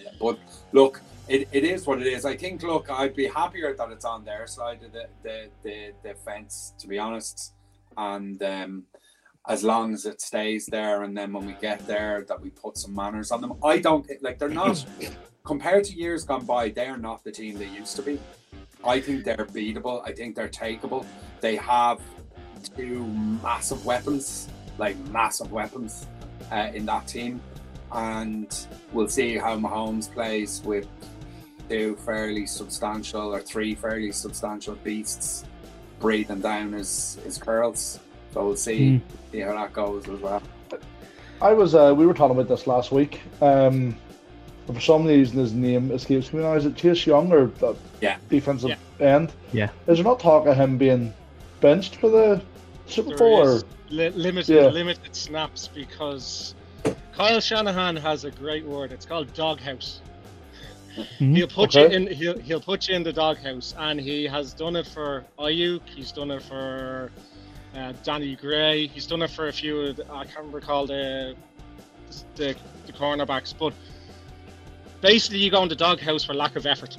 [0.04, 0.10] yeah.
[0.20, 0.38] But
[0.74, 2.26] look, it, it is what it is.
[2.26, 5.94] I think, look, I'd be happier that it's on their side of the the, the,
[6.04, 7.54] the fence, to be honest.
[7.98, 8.84] And um,
[9.48, 12.78] as long as it stays there, and then when we get there, that we put
[12.78, 13.54] some manners on them.
[13.64, 14.86] I don't like they're not
[15.46, 16.70] compared to years gone by.
[16.70, 18.20] They are not the team they used to be.
[18.84, 20.02] I think they're beatable.
[20.06, 21.06] I think they're takeable.
[21.40, 22.02] They have
[22.76, 23.06] two
[23.42, 26.08] massive weapons, like massive weapons,
[26.52, 27.42] uh, in that team,
[27.92, 30.88] and we'll see how Mahomes plays with
[31.70, 35.46] two fairly substantial or three fairly substantial beasts
[36.00, 38.00] breathing down his his curls.
[38.34, 39.02] So we'll see mm.
[39.32, 40.42] see how that goes as well.
[41.42, 43.22] I was uh, we were talking about this last week.
[43.42, 43.96] Um,
[44.74, 46.54] for some reason his name escapes me now.
[46.54, 48.18] Is it Chase Young or the yeah.
[48.30, 49.06] defensive yeah.
[49.06, 49.34] end?
[49.54, 49.70] Yeah.
[49.88, 51.14] Is there not talk of him being
[51.62, 52.42] benched for the
[52.86, 53.62] Super Bowl?
[53.90, 54.68] Li- limited yeah.
[54.68, 56.54] limited snaps because
[57.14, 58.92] Kyle Shanahan has a great word.
[58.92, 60.02] It's called doghouse.
[60.98, 61.36] Mm-hmm.
[61.36, 61.90] He'll put okay.
[61.92, 62.08] you in.
[62.08, 65.82] He'll he'll put you in the doghouse, and he has done it for Aiyuk.
[65.86, 67.12] He's done it for
[67.76, 68.88] uh, Danny Gray.
[68.88, 69.94] He's done it for a few.
[69.94, 71.36] The, I can't recall the,
[72.36, 72.56] the
[72.88, 73.74] the cornerbacks, but
[75.02, 76.98] basically you go in the doghouse for lack of effort,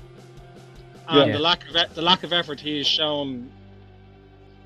[1.08, 1.36] and yeah.
[1.36, 3.50] the lack of the lack of effort he has shown.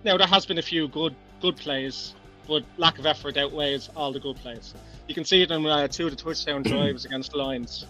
[0.05, 2.15] Now there has been a few good good plays,
[2.47, 4.75] but lack of effort outweighs all the good plays.
[5.09, 7.87] You can see it in uh, two of the touchdown drives against the Lions.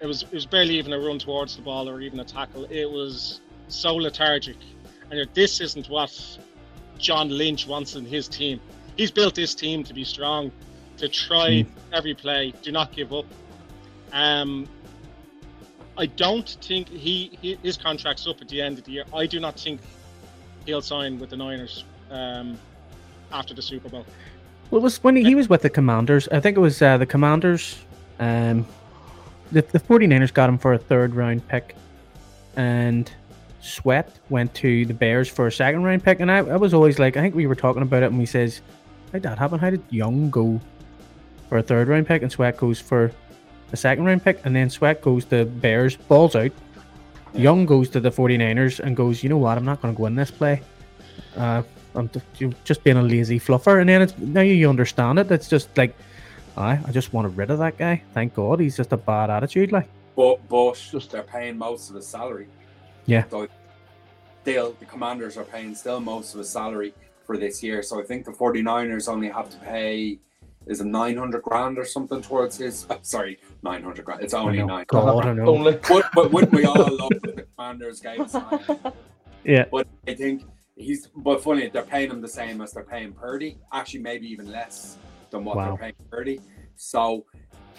[0.00, 2.64] It was it was barely even a run towards the ball or even a tackle.
[2.64, 4.56] It was so lethargic,
[5.10, 6.38] and this isn't what
[6.98, 8.60] John Lynch wants in his team.
[8.96, 10.50] He's built this team to be strong,
[10.98, 11.66] to try mm.
[11.92, 13.26] every play, do not give up.
[14.12, 14.68] Um,
[15.98, 19.04] I don't think he, his contract's up at the end of the year.
[19.14, 19.80] I do not think
[20.66, 22.58] he'll sign with the Niners um,
[23.32, 24.04] after the Super Bowl.
[24.70, 26.28] Well, it was when he was with the Commanders.
[26.28, 27.78] I think it was uh, the Commanders.
[28.18, 28.66] Um,
[29.52, 31.76] the, the 49ers got him for a third round pick,
[32.56, 33.10] and
[33.60, 36.20] Sweat went to the Bears for a second round pick.
[36.20, 38.26] And I, I was always like, I think we were talking about it, and we
[38.26, 38.60] says,
[39.12, 39.58] How'd that happen?
[39.58, 40.60] How did Young go
[41.48, 43.12] for a third round pick, and Sweat goes for
[43.72, 46.52] a second round pick, and then Sweat goes to the Bears, balls out.
[47.34, 49.58] Young goes to the 49ers and goes, You know what?
[49.58, 50.62] I'm not going to go in this play.
[51.36, 51.62] Uh,
[51.94, 52.10] I'm
[52.64, 53.80] just being a lazy fluffer.
[53.80, 55.30] And then it's now you understand it.
[55.30, 55.96] It's just like,
[56.56, 58.02] I, I just want to rid of that guy.
[58.14, 59.72] Thank God, he's just a bad attitude.
[59.72, 62.48] Like, but but just they're paying most of his salary.
[63.06, 63.24] Yeah.
[63.30, 63.48] So
[64.42, 67.82] still, the Commanders are paying still most of his salary for this year.
[67.82, 70.18] So I think the 49ers only have to pay
[70.66, 74.84] is it 900 grand or something towards his uh, sorry 900 grand it's only nine
[74.88, 75.46] God, I know.
[75.46, 75.78] Only.
[75.88, 78.26] But, but wouldn't we all love the commanders game
[79.44, 80.42] yeah but i think
[80.74, 84.50] he's but funny they're paying him the same as they're paying Purdy actually maybe even
[84.50, 84.96] less
[85.36, 85.68] than what wow.
[85.68, 86.40] they're paying Purdy
[86.76, 87.24] so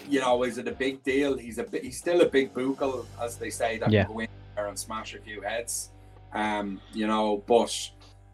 [0.08, 3.36] you know is it a big deal he's a he's still a big buckle as
[3.36, 4.04] they say that yeah.
[4.04, 5.90] can go in there and smash a few heads
[6.34, 7.72] um you know but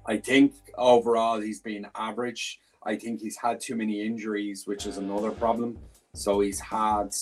[0.06, 4.98] i think overall he's been average I think he's had too many injuries, which is
[4.98, 5.78] another problem.
[6.12, 7.14] So he's had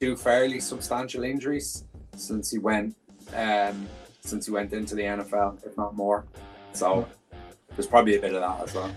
[0.00, 1.84] two fairly substantial injuries
[2.16, 2.96] since he went
[3.34, 3.86] um,
[4.20, 6.24] since he went into the NFL, if not more.
[6.72, 7.06] So
[7.70, 8.90] there's probably a bit of that as well.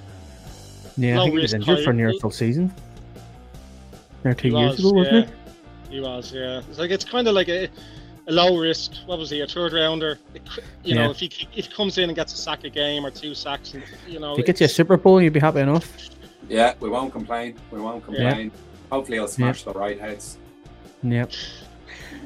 [0.97, 2.73] Yeah, I think he was injured for near full season.
[4.23, 5.33] Near two years was, ago, wasn't yeah.
[5.89, 5.95] he?
[5.95, 6.61] He was, yeah.
[6.69, 7.67] It's like it's kind of like a,
[8.27, 8.93] a low risk.
[9.05, 9.41] What was he?
[9.41, 10.19] A third rounder.
[10.33, 10.41] It,
[10.83, 11.05] you yeah.
[11.05, 13.33] know, if he if he comes in and gets a sack a game or two
[13.33, 16.09] sacks, and, you know, if he gets you a Super Bowl, you'd be happy enough.
[16.47, 17.55] Yeah, we won't complain.
[17.71, 18.47] We won't complain.
[18.47, 18.59] Yeah.
[18.91, 19.73] Hopefully, he'll smash yeah.
[19.73, 20.37] the right heads.
[21.03, 21.31] Yep.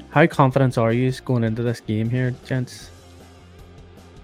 [0.10, 2.90] How confident are you going into this game here, gents?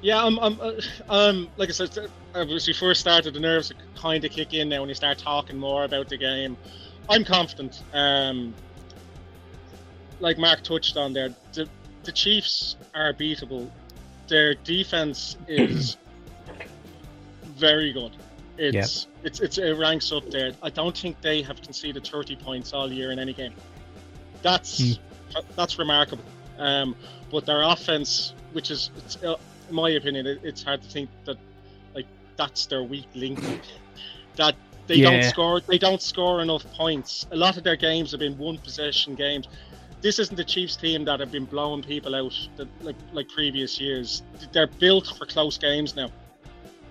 [0.01, 0.71] Yeah, I'm, I'm uh,
[1.09, 4.81] um, like I said, as we first started, the nerves kind of kick in now
[4.81, 6.57] when you start talking more about the game.
[7.09, 7.81] I'm confident.
[7.93, 8.53] Um,
[10.19, 11.67] like Mark touched on there, the,
[12.03, 13.69] the Chiefs are beatable.
[14.27, 15.97] Their defense is
[17.57, 18.11] very good.
[18.57, 19.25] It's yep.
[19.25, 20.51] it's it's it ranks up there.
[20.61, 23.53] I don't think they have conceded 30 points all year in any game.
[24.41, 24.99] That's mm.
[25.55, 26.23] that's remarkable.
[26.59, 26.95] Um,
[27.31, 28.91] but their offense, which is,
[29.25, 29.35] uh,
[29.69, 31.37] in my opinion, it, it's hard to think that
[32.41, 33.39] that's their weak link.
[34.35, 34.55] that
[34.87, 35.11] they yeah.
[35.11, 37.27] don't score, they don't score enough points.
[37.31, 39.47] A lot of their games have been one possession games.
[40.01, 43.79] This isn't the Chiefs team that have been blowing people out that, like like previous
[43.79, 44.23] years.
[44.51, 46.09] They're built for close games now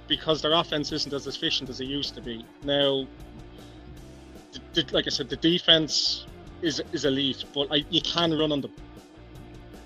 [0.07, 2.45] because their offense isn't as efficient as it used to be.
[2.63, 3.07] Now,
[4.53, 6.27] the, the, like I said, the defense
[6.63, 8.73] is is elite, but I, you can run on them.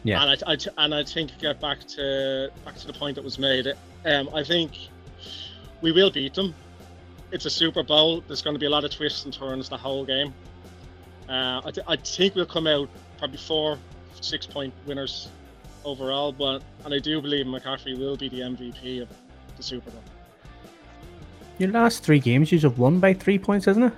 [0.03, 3.25] Yeah, and I, I, and I think get back to back to the point that
[3.25, 3.67] was made.
[4.05, 4.73] Um, I think
[5.85, 6.55] we will beat them.
[7.31, 8.23] It's a Super Bowl.
[8.27, 10.33] There's going to be a lot of twists and turns the whole game.
[11.29, 13.79] Uh, I, th- I think we'll come out probably four,
[14.19, 15.29] six point winners
[15.85, 19.09] overall, but and I do believe McCaffrey will be the MVP of
[19.59, 20.03] the Super Bowl.
[21.59, 23.93] Your last three games, you have won by three points, isn't it?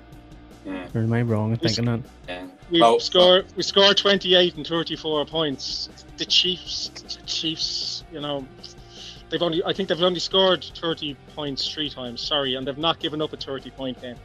[0.64, 0.88] Yeah.
[0.92, 2.00] Or am I wrong in thinking that?
[2.28, 2.46] Yeah.
[2.72, 5.88] We oh, score we scored 28 and 34 points.
[6.16, 8.44] The Chiefs, the Chiefs, you know,
[9.30, 12.20] they've only I think they've only scored 30 points three times.
[12.20, 14.16] Sorry, and they've not given up a 30 point game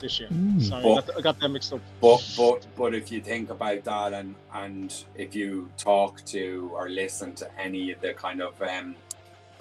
[0.00, 0.28] this year.
[0.28, 0.62] Mm.
[0.62, 1.80] Sorry, but, I, got, I, got, them mixed up.
[2.00, 6.88] But but but if you think about that, and and if you talk to or
[6.88, 8.94] listen to any of the kind of um,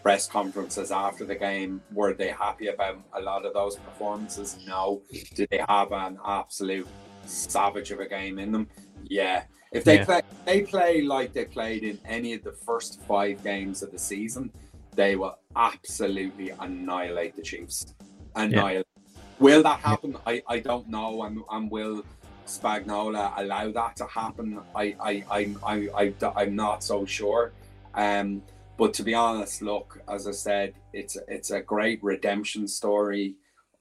[0.01, 4.57] press conferences after the game, were they happy about a lot of those performances?
[4.67, 5.01] No.
[5.33, 6.87] Did they have an absolute
[7.25, 8.67] savage of a game in them?
[9.03, 9.43] Yeah.
[9.75, 10.05] If they yeah.
[10.05, 13.99] play, they play like they played in any of the first five games of the
[13.99, 14.49] season,
[14.95, 17.93] they will absolutely annihilate the Chiefs.
[18.35, 18.87] Annihilate.
[19.05, 19.21] Yeah.
[19.39, 20.15] Will that happen?
[20.25, 21.23] I, I don't know.
[21.23, 22.05] And, and will
[22.47, 27.51] Spagnuolo allow that to happen, I, I, I, I, I, I'm not so sure.
[27.95, 28.43] Um,
[28.77, 33.35] but to be honest, look, as I said, it's it's a great redemption story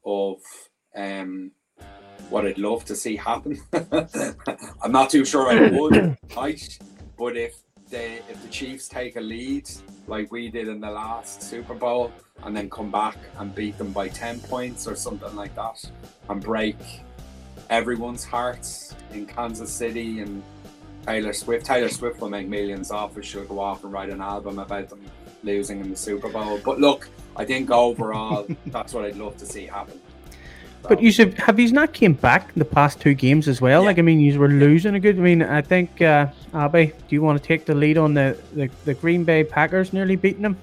[0.05, 0.39] of
[0.97, 1.53] um,
[2.31, 3.61] what I'd love to see happen.
[4.83, 6.79] I'm not too sure I would, right?
[7.17, 7.57] But if
[7.91, 9.71] they if the Chiefs take a lead
[10.07, 13.93] like we did in the last Super Bowl and then come back and beat them
[13.93, 15.83] by 10 points or something like that
[16.29, 16.77] and break
[17.71, 20.43] everyone's hearts in Kansas City and
[21.07, 21.65] Taylor Swift.
[21.67, 23.25] Taylor Swift will make millions off it.
[23.25, 25.01] She'll go off and write an album about them
[25.43, 26.59] losing in the Super Bowl.
[26.65, 30.01] But look, I think overall, that's what I'd love to see happen.
[30.89, 33.83] But you should have you not came back the past two games as well?
[33.83, 33.87] Yeah.
[33.87, 35.19] Like I mean, you were losing a good.
[35.19, 38.39] I mean, I think uh, Abbeigh, do you want to take the lead on the,
[38.55, 40.59] the, the Green Bay Packers nearly beating them?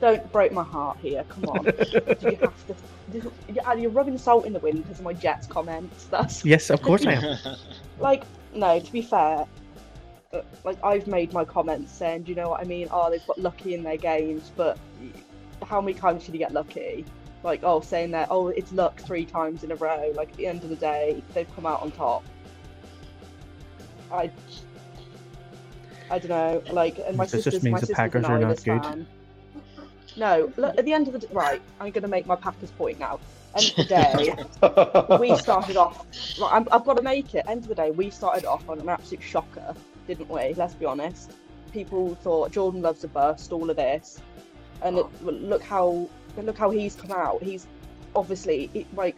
[0.00, 1.24] Don't break my heart here.
[1.28, 3.78] Come on, you have to.
[3.78, 6.06] You're rubbing salt in the wind because of my Jets comments.
[6.06, 7.38] That's yes, of course I am.
[8.00, 8.24] like
[8.54, 9.46] no, to be fair,
[10.32, 12.88] uh, like I've made my comments saying, do you know what I mean?
[12.90, 14.78] Oh, they've got lucky in their games, but
[15.64, 17.04] how many times should you get lucky?
[17.42, 20.12] Like oh saying that oh it's luck three times in a row.
[20.14, 22.24] Like at the end of the day they've come out on top.
[24.10, 24.30] I
[26.10, 28.82] i don't know like and my this sister's my sister's Packers are not good?
[28.82, 29.06] fan.
[30.18, 32.98] no look, at the end of the right i'm going to make my packers point
[32.98, 33.18] now.
[33.54, 36.04] End of the day we started off
[36.38, 37.46] right, i have got to make it.
[37.48, 39.74] End of the day we started off on an absolute shocker
[40.06, 40.54] didn't we?
[40.54, 41.32] Let's be honest.
[41.72, 44.20] People thought Jordan Love's a burst all of this.
[44.82, 45.30] And it, oh.
[45.30, 47.42] look how but look how he's come out.
[47.42, 47.66] He's
[48.14, 49.16] obviously like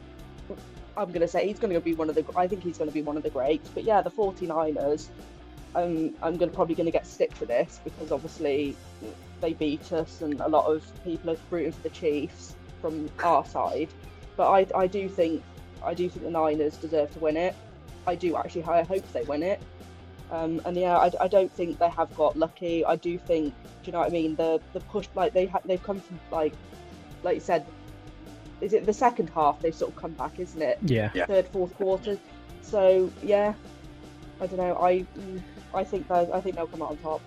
[0.96, 2.24] I'm going to say he's going to be one of the.
[2.37, 3.68] I think he's going to be one of the greats.
[3.74, 5.09] But yeah, the 49ers.
[5.77, 8.77] Um, I'm going to probably going to get stick for this because obviously
[9.40, 13.44] they beat us, and a lot of people are rooting for the Chiefs from our
[13.44, 13.88] side.
[14.37, 15.42] But I, I do think,
[15.83, 17.57] I do think the Niners deserve to win it.
[18.07, 18.64] I do actually.
[18.64, 19.61] I hope they win it.
[20.31, 22.85] Um, and yeah, I, I don't think they have got lucky.
[22.85, 24.37] I do think, do you know what I mean?
[24.37, 26.55] The the push, like they ha- they've come from like
[27.24, 27.66] like you said,
[28.60, 30.78] is it the second half they've sort of come back, isn't it?
[30.82, 31.10] Yeah.
[31.14, 31.26] yeah.
[31.26, 32.18] Third, fourth quarter.
[32.62, 33.54] So yeah,
[34.40, 34.76] I don't know.
[34.76, 35.04] I
[35.74, 37.20] I think that I think they'll come out on top.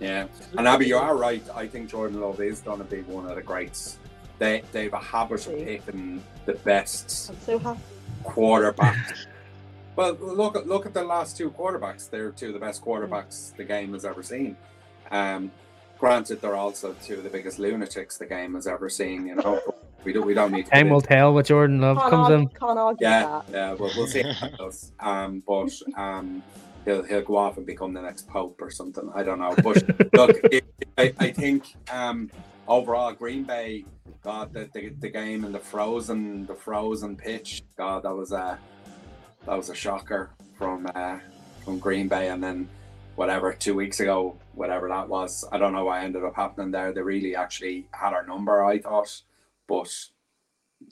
[0.00, 1.42] Yeah, and Abbeigh, you are right.
[1.54, 3.98] I think Jordan Love is going to be one of the greats.
[4.38, 7.80] They they've a habit of picking the best I'm so happy.
[8.24, 9.26] quarterbacks.
[9.96, 12.08] well, look at look at the last two quarterbacks.
[12.08, 14.56] They're two of the best quarterbacks the game has ever seen.
[15.10, 15.50] Um,
[15.98, 19.26] Granted, they're also two of the biggest lunatics the game has ever seen.
[19.26, 19.60] You know,
[20.04, 20.66] we don't we don't need.
[20.66, 22.48] Time will tell what Jordan Love can't comes argue, in.
[22.48, 23.44] Can't argue yeah, that.
[23.50, 23.72] yeah.
[23.72, 24.92] Well, we'll see how it goes.
[25.00, 26.42] Um, but um,
[26.84, 29.10] he'll he'll go off and become the next pope or something.
[29.14, 29.54] I don't know.
[29.56, 30.64] But look, it,
[30.96, 32.30] I I think um
[32.66, 33.84] overall Green Bay.
[34.22, 37.62] God, the, the, the game and the frozen the frozen pitch.
[37.76, 38.58] God, that was a
[39.46, 41.18] that was a shocker from uh,
[41.64, 42.68] from Green Bay, and then
[43.18, 45.44] whatever two weeks ago, whatever that was.
[45.50, 46.92] I don't know what ended up happening there.
[46.92, 49.22] They really actually had our number, I thought.
[49.66, 49.92] But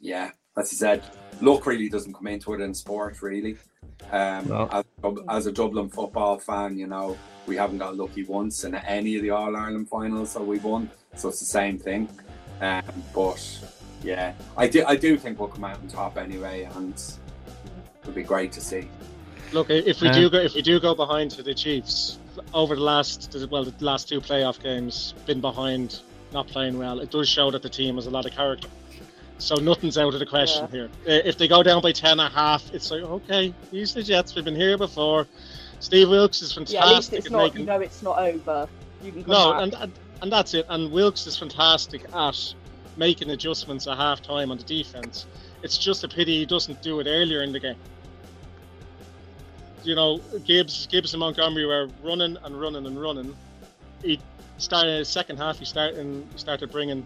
[0.01, 1.05] yeah, as I said,
[1.41, 3.59] luck really doesn't come into it in sport, really.
[4.11, 4.69] Um, no.
[4.73, 4.85] as,
[5.29, 9.23] as, a Dublin football fan, you know, we haven't got lucky once in any of
[9.23, 12.09] the All Ireland finals that we've won, so it's the same thing.
[12.61, 12.83] Um,
[13.15, 13.41] but
[14.03, 17.01] yeah, I do, I do think we'll come out on top anyway, and
[18.01, 18.89] it'll be great to see.
[19.52, 22.18] Look, if we do uh, go, if we do go behind to the Chiefs
[22.52, 26.00] over the last well, the last two playoff games, been behind,
[26.32, 27.00] not playing well.
[27.00, 28.68] It does show that the team has a lot of character.
[29.38, 30.88] So nothing's out of the question yeah.
[31.04, 31.22] here.
[31.24, 34.35] If they go down by ten and a half, it's like okay, these the Jets.
[34.35, 35.26] We've been here before.
[35.78, 36.80] Steve Wilks is fantastic.
[36.80, 37.44] Yeah, at least it's not.
[37.44, 37.61] Making...
[37.61, 38.68] You know, it's not over.
[39.02, 39.62] You can no, back.
[39.62, 40.66] and, and and that's it.
[40.68, 42.54] And Wilks is fantastic at
[42.96, 45.26] making adjustments at half time on the defense.
[45.62, 47.76] It's just a pity he doesn't do it earlier in the game
[49.87, 53.35] you know, Gibbs, Gibbs and Montgomery were running and running and running.
[54.03, 54.20] He
[54.59, 55.59] started second half.
[55.59, 57.05] He started started bringing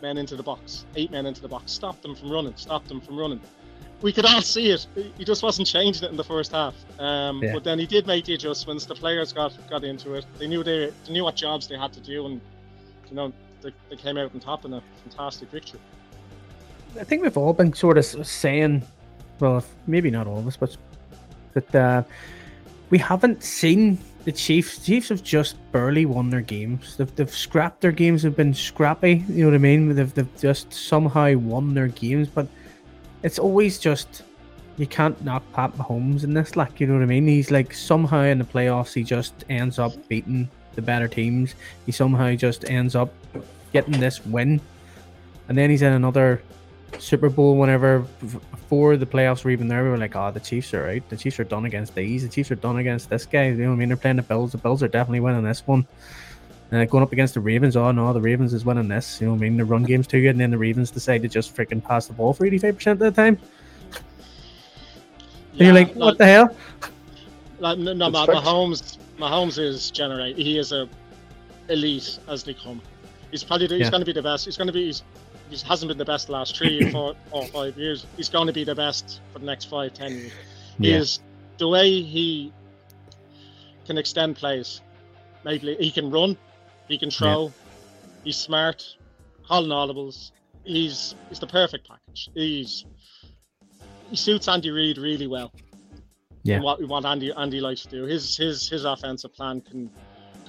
[0.00, 3.00] men into the box, eight men into the box, stopped them from running, stopped them
[3.00, 3.40] from running.
[4.00, 4.86] We could all see it.
[5.16, 6.74] He just wasn't changing it in the first half.
[7.00, 7.52] Um, yeah.
[7.52, 8.86] But then he did make the adjustments.
[8.86, 10.24] The players got got into it.
[10.38, 12.40] They knew they, they knew what jobs they had to do, and
[13.08, 15.80] you know they, they came out on top in a fantastic victory.
[16.98, 18.82] I think we've all been sort of saying,
[19.40, 20.76] well, maybe not all of us, but
[21.54, 22.02] that uh,
[22.90, 24.84] we haven't seen the Chiefs.
[24.84, 26.96] Chiefs have just barely won their games.
[26.96, 28.22] They've, they've scrapped their games.
[28.22, 29.24] Have been scrappy.
[29.28, 29.94] You know what I mean?
[29.94, 32.46] They've, they've just somehow won their games, but
[33.22, 34.22] it's always just
[34.76, 36.56] you can't knock Pat Mahomes in this.
[36.56, 37.26] Like you know what I mean?
[37.26, 41.54] He's like somehow in the playoffs he just ends up beating the better teams.
[41.86, 43.12] He somehow just ends up
[43.72, 44.60] getting this win,
[45.48, 46.42] and then he's in another
[46.98, 50.74] Super Bowl, whenever before the playoffs were even there, we were like, "Oh, the Chiefs
[50.74, 51.08] are out.
[51.08, 52.22] The Chiefs are done against these.
[52.22, 53.88] The Chiefs are done against this guy." You know what I mean?
[53.88, 54.52] They're playing the Bills.
[54.52, 55.86] The Bills are definitely winning this one.
[56.70, 59.20] Uh, going up against the Ravens, oh no, the Ravens is winning this.
[59.20, 59.56] You know what I mean?
[59.56, 62.12] The run game's too good, and then the Ravens decide to just freaking pass the
[62.12, 63.38] ball for eighty-five percent of the time.
[65.54, 66.56] Yeah, you're like, what like, the hell?
[67.58, 70.36] Like, no, no Mahomes, Mahomes is generate.
[70.36, 70.88] He is a
[71.68, 72.82] elite as they come.
[73.30, 73.90] He's probably the, he's yeah.
[73.90, 74.44] going to be the best.
[74.44, 74.94] He's going to be.
[75.48, 78.06] He's, he hasn't been the best the last three, four, or five years.
[78.16, 80.32] He's going to be the best for the next five, ten years.
[80.78, 81.20] He is
[81.58, 82.52] the way he
[83.86, 84.80] can extend plays.
[85.44, 86.36] Maybe he can run,
[86.88, 87.50] he can throw, yeah.
[88.24, 88.84] he's smart,
[89.46, 90.32] calling audibles.
[90.64, 92.30] He's he's the perfect package.
[92.34, 92.84] He's
[94.10, 95.52] he suits Andy Reid really well.
[96.42, 96.60] Yeah.
[96.60, 98.04] what what Andy Andy likes to do.
[98.04, 99.90] His his his offensive plan can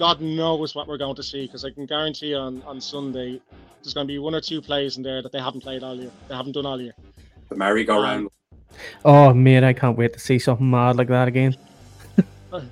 [0.00, 3.38] God knows what we're going to see because I can guarantee on, on Sunday
[3.82, 5.94] there's going to be one or two plays in there that they haven't played all
[5.94, 6.10] year.
[6.26, 6.94] They haven't done all year.
[7.50, 8.30] The merry-go-round.
[8.70, 11.54] Um, oh man, I can't wait to see something mad like that again.
[12.50, 12.62] like,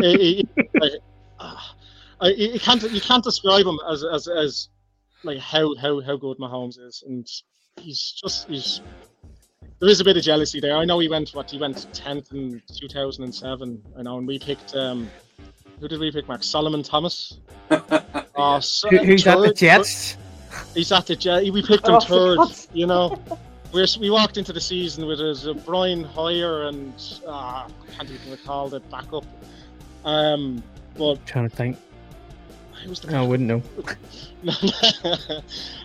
[0.00, 0.92] it, it, like
[1.38, 4.70] uh, you can't you can't describe him as as as
[5.22, 7.28] like how how how good Mahomes is, and
[7.76, 8.80] he's just he's.
[9.78, 10.76] There is a bit of jealousy there.
[10.76, 13.80] I know he went what he went tenth in two thousand and seven.
[13.96, 15.08] I know, and we picked um,
[15.80, 16.46] who did we pick, Max?
[16.46, 17.38] Solomon Thomas.
[17.70, 20.16] oh, so, who, who's third, at the Jets?
[20.74, 21.50] He's at the Jets.
[21.50, 22.68] We picked him oh, third.
[22.72, 23.22] You know,
[23.72, 26.94] we we walked into the season with his uh, Brian Hoyer and
[27.26, 29.24] uh, I can't even recall the backup.
[30.04, 30.62] Um,
[30.96, 31.78] but I'm trying to think.
[32.86, 33.62] Was the I wouldn't know.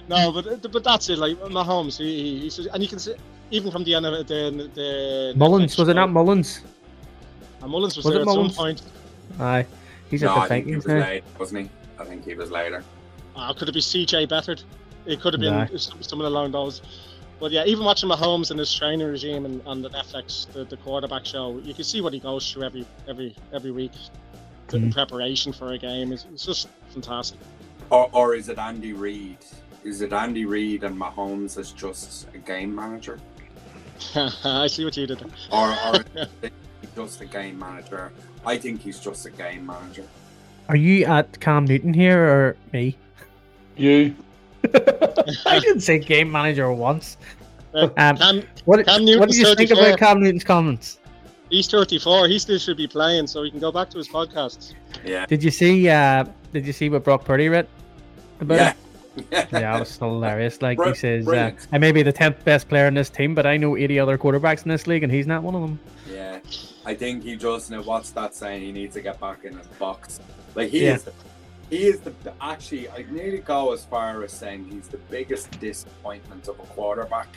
[0.08, 1.18] no, but but that's it.
[1.18, 3.16] Like Mahomes, he, he, he and you can see
[3.50, 6.62] even from the end of the the Mullens was it not Mullens?
[7.62, 8.56] And Mullens was, was there at Mullens?
[8.56, 8.82] some point.
[9.40, 9.66] Aye.
[10.14, 11.70] He's no, at the Vikings he was late, wasn't he?
[11.98, 12.84] I think he was later.
[13.36, 14.64] Uh, could it be CJ Beathard?
[15.08, 15.66] It could have been nah.
[16.02, 16.84] someone along those.
[17.40, 20.78] But yeah, even watching Mahomes and his training regime and on the Netflix, the, the
[20.78, 23.94] quarterback show, you can see what he goes through every every every week
[24.68, 24.76] mm.
[24.76, 26.14] in preparation for a game.
[26.14, 27.40] It's, it's just fantastic.
[27.90, 29.40] Or, or is it Andy Reid?
[29.84, 33.20] Is it Andy Reid and Mahomes as just a game manager?
[34.44, 35.24] I see what you did.
[35.52, 36.06] Or, or
[36.96, 38.12] just a game manager
[38.46, 40.06] I think he's just a game manager.
[40.70, 42.98] Are you at Cam Newton here or me?
[43.76, 44.16] You.
[45.46, 47.18] I didn't say game manager once.
[47.74, 51.00] Uh, um, Cam, what, Cam what do you think about Cam Newton's comments?
[51.50, 52.28] He's 34.
[52.28, 54.74] He still should be playing, so he can go back to his podcasts.
[55.06, 55.26] Yeah.
[55.26, 55.90] Did you see?
[55.90, 57.68] Uh, did you see what Brock Purdy read
[58.40, 58.70] about yeah.
[58.70, 58.78] it?
[59.32, 60.62] yeah, that was hilarious.
[60.62, 63.46] Like he says, uh, I may be the tenth best player in this team, but
[63.46, 65.80] I know eighty other quarterbacks in this league, and he's not one of them.
[66.44, 68.62] Yeah, I think he just know what's that saying.
[68.62, 70.20] He needs to get back in his box.
[70.56, 70.96] Like he yeah.
[70.96, 71.14] is, the,
[71.70, 72.90] he is the actually.
[72.90, 77.30] I'd nearly go as far as saying he's the biggest disappointment of a quarterback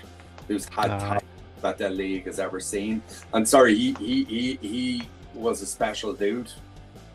[0.48, 1.20] who's had uh, time
[1.62, 3.02] that the league has ever seen.
[3.32, 5.02] And sorry, he he he, he
[5.34, 6.52] was a special dude.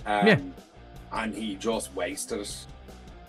[0.05, 0.39] Um, yeah.
[1.13, 2.65] And he just wasted it.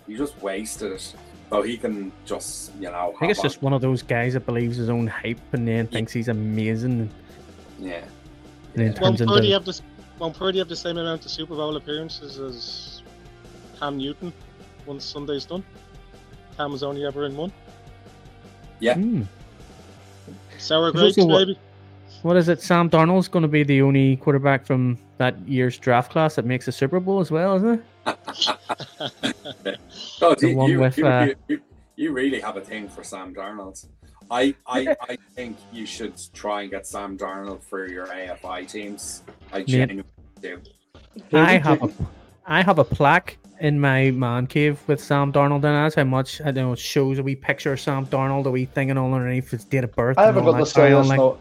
[0.07, 1.13] He just wasted it.
[1.49, 3.13] So he can just, you know.
[3.15, 5.85] I think it's just one of those guys that believes his own hype and then
[5.85, 7.11] thinks he's amazing.
[7.79, 8.05] Yeah.
[8.75, 9.79] Won't Purdy, have the,
[10.19, 13.01] won't Purdy have the same amount of Super Bowl appearances as
[13.79, 14.33] Cam Newton
[14.85, 15.63] once Sunday's done?
[16.57, 17.51] Cam was only ever in one.
[18.79, 18.95] Yeah.
[18.95, 19.27] Mm.
[20.57, 21.57] Sour grapes, maybe.
[22.23, 22.61] What is it?
[22.61, 26.67] Sam Darnold's going to be the only quarterback from that year's draft class that makes
[26.67, 27.83] a Super Bowl as well, isn't it?
[30.21, 31.27] oh, the you, one you, with, you, uh...
[31.47, 31.61] you,
[31.95, 33.85] you really have a thing for Sam Darnold.
[34.31, 39.23] I, I, I think you should try and get Sam Darnold for your AFI teams.
[39.51, 40.05] I genuinely
[40.41, 40.59] do.
[41.31, 41.89] I have a,
[42.45, 46.41] I have a plaque in my man cave with Sam Darnold, and that's how much
[46.41, 46.73] I don't know.
[46.73, 49.63] It shows a wee picture of Sam Darnold, a wee thing and all underneath his
[49.65, 50.17] date of birth.
[50.17, 51.07] I haven't got to say this.
[51.07, 51.17] Like...
[51.17, 51.37] No,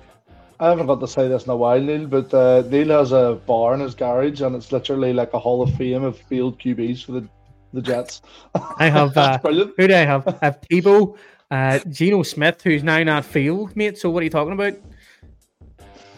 [0.61, 2.07] I haven't got to say this in a while, Neil.
[2.07, 5.63] But uh, Neil has a bar in his garage, and it's literally like a Hall
[5.63, 7.29] of Fame of field QBs for the
[7.73, 8.23] the Jets.
[8.55, 9.17] I have.
[9.17, 9.39] uh.
[9.39, 10.29] Who do I have?
[10.29, 11.17] I have Tebow.
[11.53, 13.99] Uh, Geno Smith, who's now not field, mate.
[13.99, 14.73] So what are you talking about?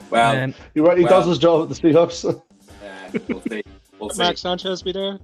[0.08, 0.96] Well, um, you're.
[0.96, 2.40] He well, does his job at the Seahawks.
[2.82, 3.62] Yeah, we'll see.
[3.98, 4.18] We'll see.
[4.18, 5.18] Max Sanchez be there?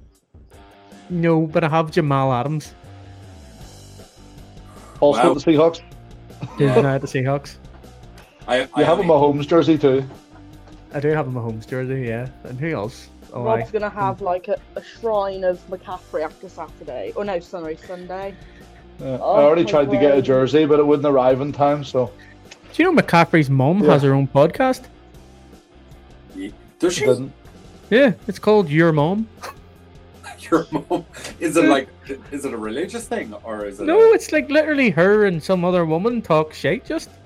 [1.10, 2.72] No, but I have Jamal Adams.
[5.00, 5.30] Also wow.
[5.30, 5.82] at the Seahawks.
[6.58, 7.56] Yeah, now at the Seahawks.
[8.46, 10.04] I, I you have a Mahomes jersey too.
[10.94, 12.28] I do have a Mahomes jersey, yeah.
[12.44, 13.08] And who else?
[13.32, 13.72] Oh, Rob's I...
[13.72, 17.12] gonna have like a, a shrine of McCaffrey after Saturday.
[17.16, 18.34] Oh no, sorry, Sunday.
[19.00, 21.84] Yeah, oh, I already tried to get a jersey, but it wouldn't arrive in time.
[21.84, 22.12] So,
[22.72, 23.92] do you know McCaffrey's mom yeah.
[23.92, 24.84] has her own podcast?
[26.78, 27.30] Does she?
[27.90, 29.28] Yeah, it's called Your Mom.
[30.50, 31.04] your mom.
[31.38, 31.88] Is it like
[32.30, 33.84] is it a religious thing or is it?
[33.84, 34.14] No, a...
[34.14, 36.84] it's like literally her and some other woman talk shit.
[36.84, 37.10] Just.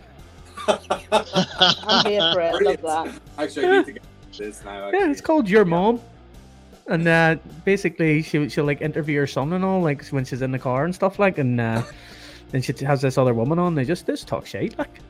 [0.68, 2.55] I'm here for it.
[2.55, 3.20] I love that.
[3.39, 4.03] Actually, I need to get
[4.37, 4.87] this now.
[4.87, 5.01] Actually.
[5.01, 6.01] Yeah, it's called Your Mom.
[6.87, 10.51] And uh, basically, she she'll like interview her son and all, like when she's in
[10.51, 11.82] the car and stuff, like, and uh,
[12.51, 13.74] then she has this other woman on.
[13.74, 15.01] They just just talk shit, like.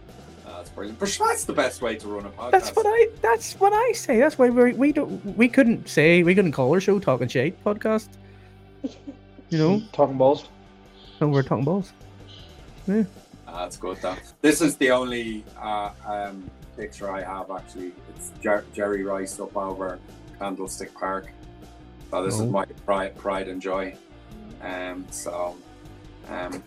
[0.46, 1.00] Oh, that's brilliant.
[1.00, 2.50] But that's the best way to run a podcast.
[2.52, 3.08] That's what I.
[3.22, 4.18] That's what I say.
[4.18, 7.62] That's why we we don't we couldn't say we couldn't call our show talking shit
[7.64, 8.08] podcast.
[8.82, 10.46] You know, Talkin Balls.
[11.20, 11.92] No, we're Talkin Balls.
[12.86, 13.02] Yeah.
[13.48, 13.96] Uh, that's good.
[14.00, 14.16] Though.
[14.42, 17.92] This is the only uh, um, picture I have actually.
[18.10, 19.98] It's Jer- Jerry Rice up over
[20.38, 21.32] Candlestick Park.
[22.14, 22.44] So this oh.
[22.44, 23.96] is my pride, pride and joy.
[24.62, 25.56] Um, so,
[26.28, 26.62] um,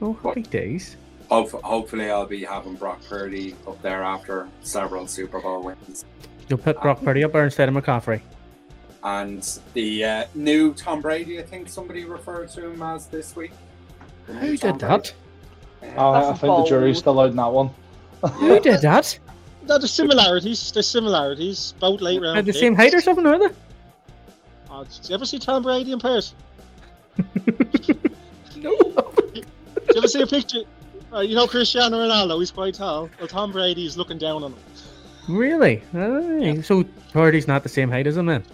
[0.00, 0.96] oh, happy days.
[1.28, 6.06] Hope, hopefully, I'll be having Brock Purdy up there after several Super Bowl wins.
[6.48, 8.22] You'll put Brock um, Purdy up there instead of McCaffrey.
[9.04, 13.52] And the uh, new Tom Brady, I think somebody referred to him as this week.
[14.28, 15.12] Who did that?
[15.94, 17.68] Uh, I think the jury's still out in that one.
[18.36, 19.18] Who did that?
[19.68, 20.72] No, there's similarities.
[20.72, 21.74] There's similarities.
[21.78, 22.38] Both late round.
[22.38, 23.54] Are the same height or something, are they?
[24.70, 26.36] Uh, did you ever see Tom Brady in person?
[28.56, 28.76] no.
[28.76, 29.44] Did
[29.88, 30.60] you ever see a picture?
[31.12, 33.10] Uh, you know Cristiano Ronaldo, he's quite tall.
[33.18, 34.60] Well, Tom Brady is looking down on him.
[35.28, 35.82] Really?
[35.92, 36.62] Yeah.
[36.62, 38.44] So Brady's not the same height as him then?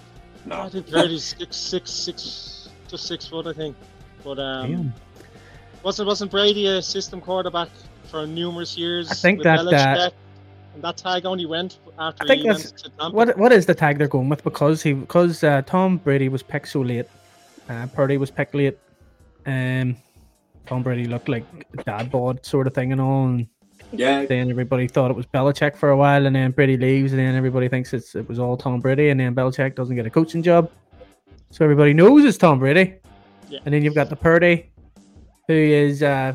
[0.47, 0.63] No.
[0.63, 3.77] I think Brady's six, six, six, just six foot, I think.
[4.25, 4.95] But um, Damn.
[5.83, 7.69] wasn't wasn't Brady a system quarterback
[8.05, 9.11] for numerous years?
[9.11, 10.11] I think that uh,
[10.77, 13.75] and that tag only went after I think he that's, went What what is the
[13.75, 14.45] tag they're going with?
[14.45, 17.07] Because he because uh, Tom Brady was picked so late,
[17.71, 18.79] uh, Purdy was picked late,
[19.47, 19.97] um,
[20.67, 21.45] Tom Brady looked like
[21.85, 23.27] dad bod sort of thing and all.
[23.27, 23.49] And
[23.93, 24.27] yeah.
[24.27, 27.35] Then everybody thought it was Belichick for a while, and then Brady leaves, and then
[27.35, 30.43] everybody thinks it's it was all Tom Brady, and then Belichick doesn't get a coaching
[30.43, 30.71] job,
[31.51, 32.97] so everybody knows it's Tom Brady.
[33.49, 33.61] Yeah.
[33.65, 34.71] And then you've got the Purdy,
[35.47, 36.35] who is uh,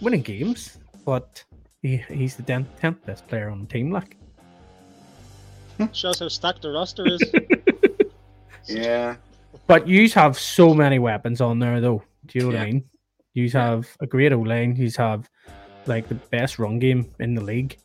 [0.00, 1.42] winning games, but
[1.86, 3.90] he, he's the tenth best player on the team.
[3.90, 4.16] Like,
[5.92, 7.20] shows how stacked the roster is.
[8.66, 9.16] yeah,
[9.66, 12.02] but you have so many weapons on there, though.
[12.26, 12.62] Do you know what yeah.
[12.62, 12.84] I mean?
[13.34, 14.74] You have a great O line.
[14.76, 15.28] You have
[15.86, 17.76] like the best run game in the league,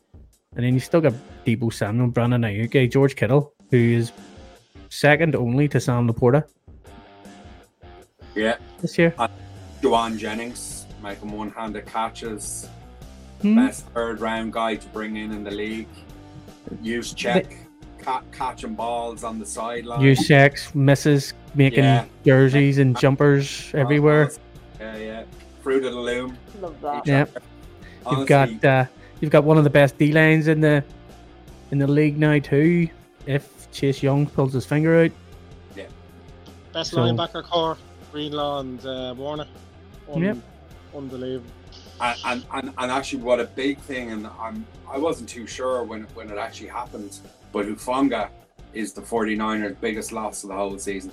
[0.56, 1.14] and then you still got
[1.46, 4.12] Deebo Samuel, Brandon Aiyuk, George Kittle, who is
[4.88, 6.44] second only to Sam LaPorta.
[8.34, 9.14] Yeah, this year.
[9.18, 9.28] Uh,
[9.82, 12.68] Jauan Jennings making one-handed catches
[13.42, 13.56] hmm.
[13.56, 15.88] best third round guy to bring in in the league.
[16.82, 17.56] Juszczyk,
[17.98, 20.00] ca- catching balls on the sideline.
[20.00, 22.04] Juszczyk's, misses, making yeah.
[22.24, 24.30] jerseys and jumpers everywhere.
[24.80, 25.24] Yeah, yeah.
[25.62, 26.36] Fruit of the loom.
[26.60, 27.06] Love that.
[27.06, 27.26] Yeah.
[28.10, 28.84] You've got uh,
[29.20, 30.82] you've got one of the best D lines in the
[31.70, 32.88] in the league now too.
[33.26, 35.10] If Chase Young pulls his finger out.
[35.76, 35.86] Yeah.
[36.72, 37.78] Best so, linebacker corps,
[38.10, 39.46] Greenlaw and uh, Warner.
[40.12, 40.36] Un- yep.
[40.94, 41.50] Unbelievable
[42.02, 46.02] and, and, and actually what a big thing and I'm I wasn't too sure when
[46.14, 47.18] when it actually happened
[47.52, 48.28] but Hufanga
[48.72, 51.12] is the 49ers biggest loss of the whole season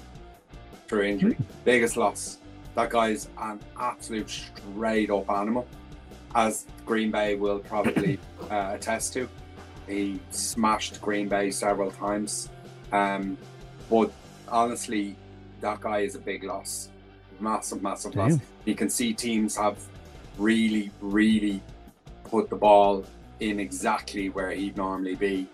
[0.88, 1.34] through injury.
[1.34, 1.44] Mm-hmm.
[1.66, 2.40] biggest loss.
[2.76, 5.68] That guy's an absolute straight up animal
[6.36, 8.20] as Green Bay will probably
[8.52, 9.28] uh, attest to.
[9.88, 12.50] He smashed Green Bay several times
[12.92, 13.38] um,
[13.90, 14.12] but
[14.48, 15.16] honestly
[15.62, 16.90] that guy is a big loss.
[17.40, 18.32] Massive massive Damn.
[18.32, 19.78] loss you can see teams have
[20.40, 21.62] really, really
[22.24, 23.06] put the ball
[23.40, 25.48] in exactly where he'd normally be.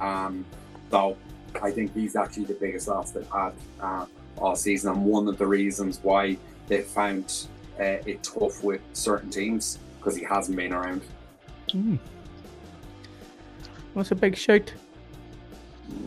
[0.00, 0.44] Um,
[0.90, 1.16] so
[1.62, 4.06] I think he's actually the biggest loss they've had uh,
[4.38, 6.36] all season, and one of the reasons why
[6.68, 7.46] they found
[7.78, 11.02] uh, it tough with certain teams because he hasn't been around.
[11.68, 11.98] Mm.
[13.94, 14.72] That's a big shout.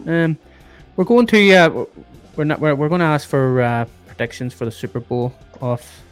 [0.07, 0.37] Um,
[0.95, 1.85] we're going to uh,
[2.35, 6.03] we're not we're, we're going to ask for uh, predictions for the Super Bowl off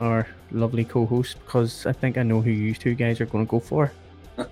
[0.00, 3.50] our lovely co-host because I think I know who you two guys are going to
[3.50, 3.92] go for.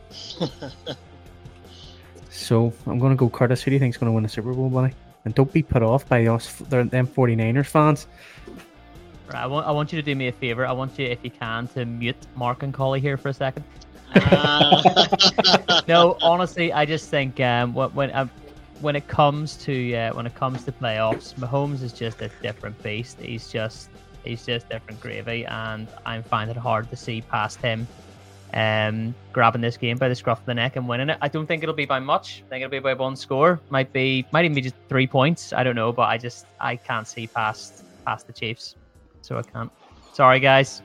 [2.31, 3.63] so I'm going to go Curtis.
[3.63, 4.95] Who do you think is going to win the Super Bowl, buddy?
[5.25, 8.07] And don't be put off by us, them 49ers fans.
[9.29, 10.67] Right, I want, I want you to do me a favor.
[10.67, 13.65] I want you, if you can, to mute Marc and Collie here for a second.
[14.15, 18.27] Uh, no, honestly, I just think um, when when, uh,
[18.81, 22.83] when it comes to uh, when it comes to playoffs, Mahomes is just a different
[22.83, 23.21] beast.
[23.21, 23.91] He's just
[24.25, 27.87] He's just different gravy, and I'm finding it hard to see past him
[28.55, 31.19] um, grabbing this game by the scruff of the neck and winning it.
[31.23, 32.43] I don't think it'll be by much.
[32.47, 33.61] I think it'll be by one score.
[33.71, 35.53] Might be, might even be just three points.
[35.53, 38.77] I don't know, but I just I can't see past past the Chiefs,
[39.23, 39.71] so I can't.
[40.13, 40.83] Sorry, guys.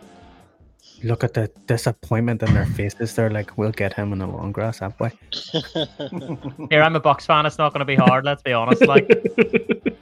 [1.03, 3.15] Look at the disappointment in their faces.
[3.15, 5.11] They're like, "We'll get him in the long grass that way."
[6.69, 7.45] Here, I'm a Bucs fan.
[7.45, 8.23] It's not going to be hard.
[8.23, 8.86] Let's be honest.
[8.86, 9.09] Like,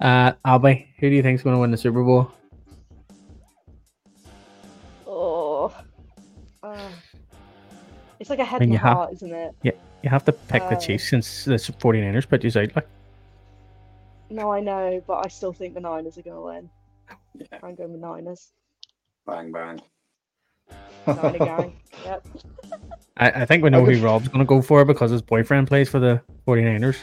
[0.00, 2.30] Uh, Abbeigh, who do you think is going to win the Super Bowl?
[8.28, 9.54] It's like a head and, and heart, isn't it?
[9.62, 9.72] Yeah,
[10.02, 12.76] you have to pick uh, the Chiefs since the 49ers put you out.
[12.76, 12.86] Like.
[14.28, 16.70] No, I know, but I still think the Niners are going to win.
[17.34, 17.58] Yeah.
[17.62, 18.48] I'm going with Niners.
[19.26, 19.80] Bang bang.
[21.06, 21.80] Niner gang.
[22.04, 22.28] Yep.
[23.16, 25.88] I, I think we know who Rob's going to go for because his boyfriend plays
[25.88, 26.98] for the 49ers.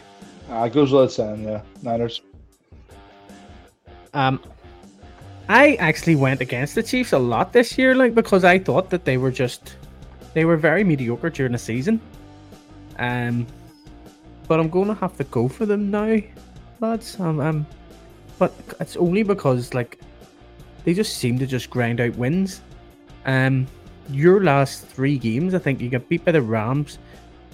[0.51, 1.61] Uh, goes without saying, yeah.
[1.81, 2.21] Niners.
[4.13, 4.39] Um,
[5.49, 9.05] I actually went against the Chiefs a lot this year, like because I thought that
[9.05, 9.75] they were just
[10.35, 11.99] they were very mediocre during the season.
[12.99, 13.47] Um,
[14.47, 16.19] but I'm going to have to go for them now,
[16.79, 17.19] lads.
[17.19, 17.65] Um, um,
[18.37, 19.97] but it's only because like
[20.83, 22.61] they just seem to just grind out wins.
[23.25, 23.65] Um,
[24.11, 26.99] your last three games, I think you got beat by the Rams.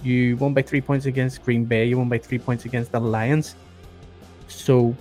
[0.02, 1.86] You won by three points against Green Bay.
[1.86, 3.54] You won by three points against the Lions.
[4.48, 4.94] So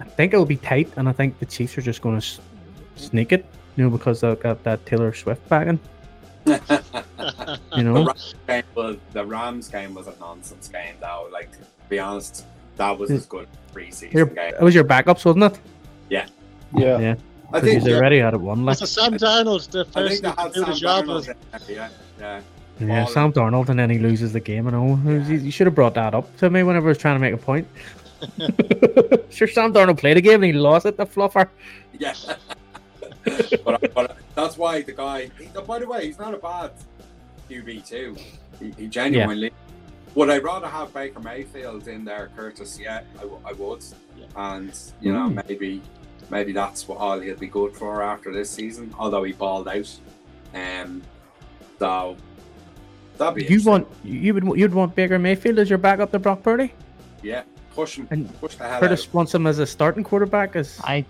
[0.00, 2.26] I think it'll be tight, and I think the Chiefs are just going to
[2.96, 3.46] sneak it,
[3.76, 5.78] you know, because they've got that Taylor Swift bagging.
[6.46, 11.28] You know, the Rams, game was, the Rams game was a nonsense game, though.
[11.32, 14.54] Like, to be honest, that was as good preseason your, game.
[14.54, 15.60] It was your backups, wasn't it?
[16.08, 16.26] Yeah.
[16.74, 16.98] Yeah.
[16.98, 17.14] Yeah.
[17.52, 18.64] I think he's already had it one.
[18.64, 18.78] Like.
[18.78, 21.06] Sam Darnold, the person to do the job.
[21.68, 21.88] yeah,
[22.18, 22.40] yeah.
[22.80, 24.66] Yeah, Sam Darnold, and then he loses the game.
[24.66, 25.28] And all, yeah.
[25.28, 27.36] you should have brought that up to me whenever I was trying to make a
[27.36, 27.68] point.
[29.30, 30.96] sure, Sam Darnold played a game and he lost it.
[30.96, 31.48] The fluffer.
[31.98, 32.14] Yeah,
[33.64, 35.30] but, but, that's why the guy.
[35.38, 36.72] He, by the way, he's not a bad
[37.48, 38.16] QB too.
[38.58, 39.48] He, he genuinely.
[39.48, 39.74] Yeah.
[40.14, 42.78] Would I rather have Baker Mayfield in there, Curtis?
[42.78, 43.84] Yeah, I, I would.
[44.16, 44.26] Yeah.
[44.36, 45.48] And you know, mm.
[45.48, 45.82] maybe
[46.30, 48.94] maybe that's what all he'll be good for after this season.
[48.98, 50.00] Although he balled out,
[50.54, 51.02] um,
[51.78, 52.16] so
[53.18, 53.44] that'd be.
[53.52, 56.72] You want you would you'd want Baker Mayfield as your backup to Brock Purdy?
[57.22, 57.42] Yeah,
[57.74, 58.06] push him.
[58.10, 59.14] And push the hell Curtis out.
[59.14, 60.56] wants him as a starting quarterback.
[60.56, 61.04] As I.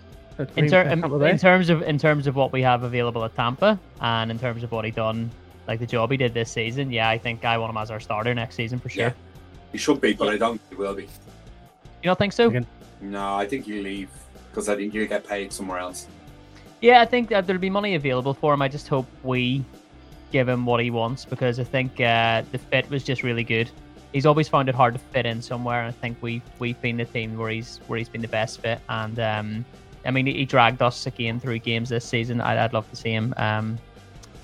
[0.56, 3.78] In, ter- in, in terms of in terms of what we have available at Tampa,
[4.00, 5.30] and in terms of what he done,
[5.68, 8.00] like the job he did this season, yeah, I think I want him as our
[8.00, 9.04] starter next season for sure.
[9.04, 9.12] Yeah.
[9.70, 11.02] He should be, but I don't think he will be.
[11.04, 11.08] You
[12.04, 12.52] don't think so?
[13.00, 14.10] No, I think he'll leave
[14.50, 16.06] because I think you'll get paid somewhere else.
[16.80, 18.62] Yeah, I think that there'll be money available for him.
[18.62, 19.64] I just hope we
[20.32, 23.70] give him what he wants because I think uh, the fit was just really good.
[24.12, 26.96] He's always found it hard to fit in somewhere, and I think we we've been
[26.96, 28.80] the team where he's where he's been the best fit.
[28.88, 29.64] And um,
[30.04, 32.40] I mean, he dragged us again through games this season.
[32.40, 33.78] I'd, I'd love to see him um,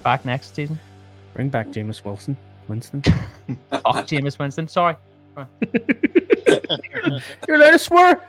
[0.03, 0.79] back next season.
[1.35, 2.37] Bring back Jameis Wilson,
[2.69, 3.03] Winston.
[3.73, 4.69] oh, Jameis Winston.
[4.69, 4.97] Sorry.
[7.47, 8.21] You're allowed to swear.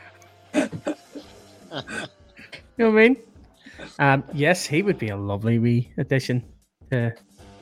[0.54, 0.62] you
[1.72, 1.80] know
[2.78, 3.18] what I mean?
[4.00, 6.44] Um, yes, he would be a lovely wee addition
[6.92, 7.14] to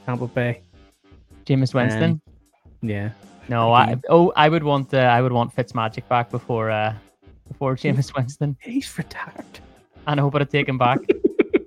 [0.06, 0.62] Tampa Bay.
[1.46, 2.04] Jameis Winston.
[2.04, 2.22] Um,
[2.82, 3.12] yeah.
[3.48, 6.94] No, I oh I would want uh, I would want Fitzmagic back before uh
[7.60, 8.56] before Jameis Winston.
[8.62, 9.60] He's retired.
[10.08, 11.00] And I hope I'd take him back.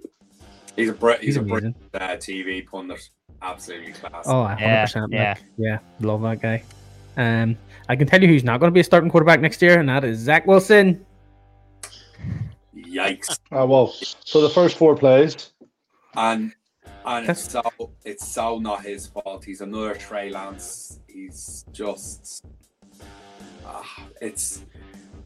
[0.77, 1.21] he's a Brit.
[1.21, 3.11] He's, he's a Brit uh, TV pundit.
[3.43, 4.25] Absolutely class.
[4.27, 5.13] Oh, 100 yeah, percent.
[5.13, 6.65] Yeah, yeah, love that guy.
[7.19, 7.59] Um,
[7.91, 9.89] I can tell you who's not going to be a starting quarterback next year, and
[9.91, 11.05] that is Zach Wilson.
[12.75, 13.39] Yikes!
[13.53, 13.89] Oh well,
[14.25, 15.53] so the first four plays,
[16.15, 16.53] and
[17.05, 17.63] and it's so
[18.05, 19.45] it's so not his fault.
[19.45, 21.01] He's another Trey Lance.
[21.07, 22.45] He's just
[23.67, 23.83] uh,
[24.21, 24.65] it's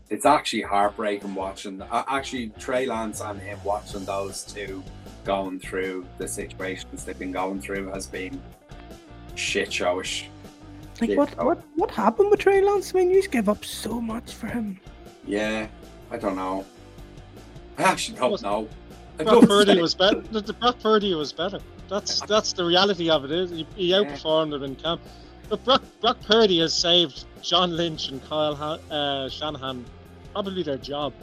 [0.09, 1.83] it's actually heartbreaking watching.
[1.83, 4.83] Uh, actually, Trey Lance and him watching those two
[5.25, 8.41] going through the situations they've been going through has been
[9.35, 10.27] shit showish.
[11.01, 11.45] Like shit what, show.
[11.45, 12.95] what what happened with Trey Lance?
[12.95, 14.79] I mean, you just gave up so much for him.
[15.27, 15.67] Yeah,
[16.11, 16.65] I don't know.
[17.79, 18.69] I actually don't know.
[19.19, 20.21] Brock Purdy was better.
[20.21, 21.59] The Brock Purdy was better.
[21.89, 23.33] That's that's the reality of it.
[23.33, 25.01] Is he, he outperformed him in camp.
[25.49, 29.85] But Brock, Brock Purdy has saved John Lynch and Kyle uh, Shanahan
[30.37, 31.15] probably their job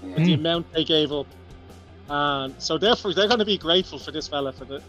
[0.00, 0.26] with mm.
[0.26, 1.26] the amount they gave up.
[2.08, 4.80] And so therefore they're going to be grateful for this fella for the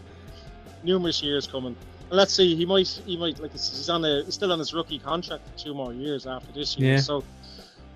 [0.84, 1.74] numerous years coming.
[2.08, 4.72] And let's see, he might he might like he's on a he's still on his
[4.72, 6.92] rookie contract for two more years after this year.
[6.92, 7.00] Yeah.
[7.00, 7.24] So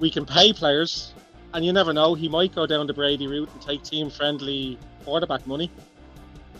[0.01, 1.12] we can pay players
[1.55, 4.77] and you never know, he might go down the Brady route and take team friendly
[5.05, 5.71] quarterback money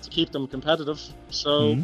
[0.03, 1.01] to keep them competitive.
[1.31, 1.83] So, mm-hmm.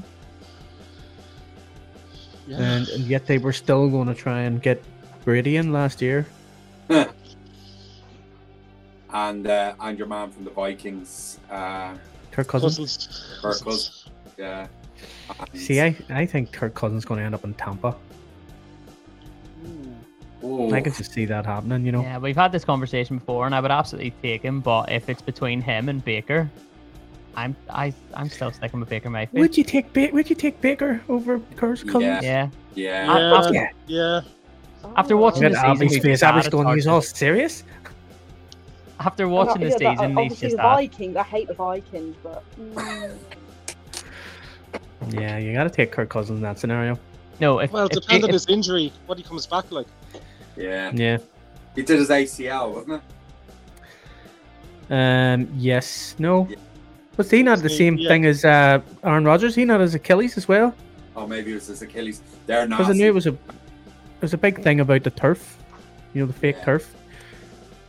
[2.47, 2.61] yeah.
[2.61, 4.81] and, and yet they were still going to try and get
[5.24, 6.27] Brady in last year.
[9.12, 11.95] and uh, and your man from the Vikings, uh,
[12.30, 13.39] Kirk Cousins.
[13.41, 14.66] Kirk Cousins, yeah.
[15.39, 17.97] And See, I, I think Kirk Cousins going to end up in Tampa.
[20.45, 20.72] Ooh.
[20.72, 22.03] I can just see that happening, you know.
[22.03, 24.61] Yeah, we've had this conversation before, and I would absolutely take him.
[24.61, 26.49] But if it's between him and Baker,
[27.34, 29.41] I'm I I'm still sticking with Baker Mayfield.
[29.41, 32.22] Would you take ba- Would you take Baker over Kirk Cousins?
[32.22, 33.34] Yeah, yeah, yeah.
[33.34, 34.20] After, yeah.
[34.97, 36.74] After watching the season, face, Abbeigh's going.
[36.74, 37.64] He's all serious.
[39.01, 41.16] after watching the yeah, season, he's just the Vikings.
[41.16, 42.45] I hate the Vikings, but.
[42.59, 43.16] Mm.
[45.11, 46.99] Yeah, you got to take Kirk Cousins in that scenario.
[47.41, 49.87] No, if, well, it depends on his injury, what he comes back like.
[50.57, 50.91] Yeah.
[50.95, 51.18] Yeah.
[51.74, 53.03] He did his ACL, wasn't
[54.89, 54.93] it?
[54.93, 55.49] Um.
[55.57, 56.14] Yes.
[56.18, 56.47] No.
[56.49, 56.57] Yeah.
[57.16, 58.09] Was he not the same yeah.
[58.09, 59.55] thing as uh, Aaron Rodgers?
[59.55, 60.74] He not his Achilles as well?
[61.14, 62.20] Oh, maybe it was his Achilles.
[62.47, 62.78] They're not.
[62.78, 63.37] Because I knew it was a,
[64.21, 65.59] was a big thing about the turf.
[66.14, 66.64] You know, the fake yeah.
[66.64, 66.95] turf.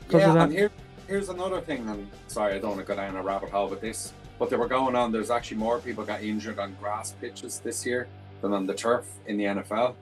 [0.09, 0.71] Yeah, and here,
[1.07, 1.87] here's another thing.
[1.89, 4.55] And sorry, I don't want to go down a rabbit hole with this, but they
[4.55, 5.11] were going on.
[5.11, 8.07] There's actually more people got injured on grass pitches this year
[8.41, 9.95] than on the turf in the NFL.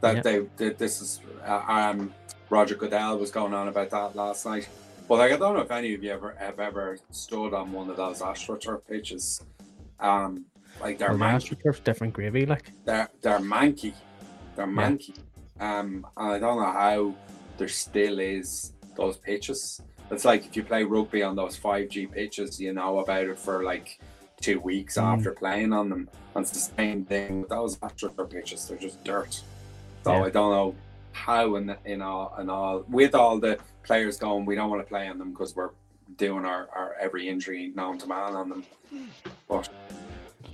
[0.00, 0.22] That yeah.
[0.22, 2.12] they, they, this is uh, um,
[2.50, 4.68] Roger Goodell was going on about that last night.
[5.08, 7.88] But like, I don't know if any of you ever have ever stood on one
[7.90, 9.42] of those AstroTurf pitches.
[10.00, 10.44] Um,
[10.80, 13.94] like they're well, AstroTurf's different gravy, like they're they're manky,
[14.56, 15.16] they're manky.
[15.16, 15.22] Yeah.
[15.60, 17.14] Um, and I don't know how
[17.58, 19.80] there still is those pitches.
[20.10, 23.38] It's like if you play rugby on those five G pitches, you know about it
[23.38, 23.98] for like
[24.40, 25.02] two weeks mm.
[25.02, 26.08] after playing on them.
[26.34, 29.40] And it's the same thing with those AstroTurf pitches; they're just dirt.
[30.04, 30.24] So yeah.
[30.24, 30.74] I don't know
[31.12, 34.88] how in in all and all with all the players going, we don't want to
[34.88, 35.70] play on them because we're
[36.16, 38.64] doing our, our every injury known to man on them.
[39.48, 39.68] But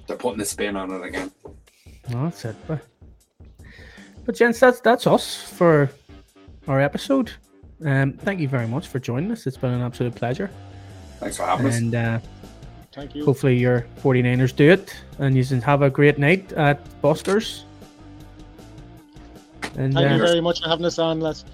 [0.06, 1.30] they're putting a spin on it again.
[2.08, 2.56] No, that's it.
[2.66, 2.80] But,
[4.24, 5.90] but gents, that's that's us for
[6.68, 7.32] our episode.
[7.84, 9.46] Um, thank you very much for joining us.
[9.46, 10.50] It's been an absolute pleasure.
[11.18, 11.80] Thanks for having and, us.
[11.80, 12.18] And uh,
[12.92, 13.24] Thank you.
[13.24, 17.64] Hopefully your 49ers do it and you can have a great night at Buster's.
[19.76, 21.44] And, Thank uh, you very much for having us on, Les.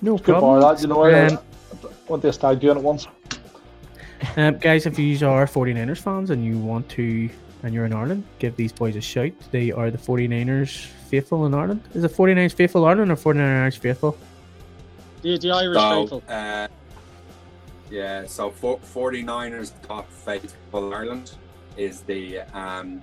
[0.00, 0.60] No problem.
[0.60, 1.38] That, you know, um,
[1.82, 3.08] I want this tag doing it once.
[4.36, 7.28] Um, guys, if you are 49ers fans and you want to,
[7.66, 9.32] and you're in Ireland, give these boys a shout.
[9.50, 11.82] They are the 49ers faithful in Ireland.
[11.94, 14.16] Is it 49ers faithful Ireland or 49ers faithful?
[15.22, 16.22] The, the Irish so, faithful.
[16.28, 16.68] Uh,
[17.90, 21.32] yeah, so for, 49ers top faithful Ireland
[21.76, 23.02] is the um,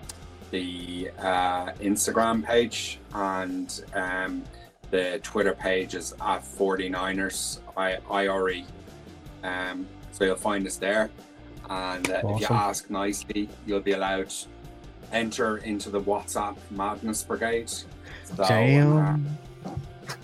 [0.51, 4.43] the uh, Instagram page and um,
[4.91, 8.64] the Twitter page is at 49ers I, IRE.
[9.43, 11.09] Um, so you'll find us there.
[11.70, 12.36] And uh, awesome.
[12.36, 14.47] if you ask nicely, you'll be allowed to
[15.12, 17.70] enter into the WhatsApp Madness Brigade.
[17.70, 17.86] So,
[18.38, 19.38] Damn.
[19.66, 19.72] Uh,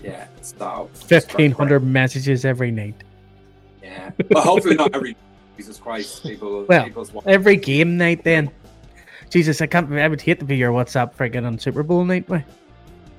[0.02, 2.94] yeah, so 1500 messages every night.
[3.82, 5.16] Yeah, but hopefully not every.
[5.56, 6.64] Jesus Christ, people.
[6.68, 6.88] Well,
[7.26, 8.50] every game night then.
[9.28, 9.92] Jesus, I can't.
[9.92, 12.44] I would hate to be your WhatsApp friggin' on Super Bowl night, way.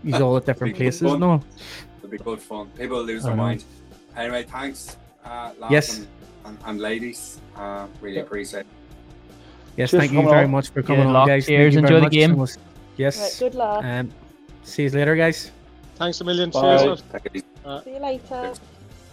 [0.03, 1.43] He's all at different places, no?
[1.99, 2.69] It'll be good fun.
[2.77, 3.63] People lose their mind.
[4.17, 6.07] Anyway, thanks, uh, yes, and,
[6.45, 7.39] and, and, ladies.
[7.55, 8.23] Uh, really yeah.
[8.23, 8.61] appreciate.
[8.61, 8.67] it.
[9.77, 10.51] Yes, Cheers thank you very on.
[10.51, 11.45] much for coming on, guys.
[11.45, 12.45] Cheers, enjoy the game.
[12.97, 13.19] Yes.
[13.19, 13.83] Right, good luck.
[13.83, 14.11] Um,
[14.63, 15.51] see you later, guys.
[15.95, 16.49] Thanks a million.
[16.49, 16.77] Bye.
[16.77, 17.03] Cheers.
[17.83, 18.53] See you later.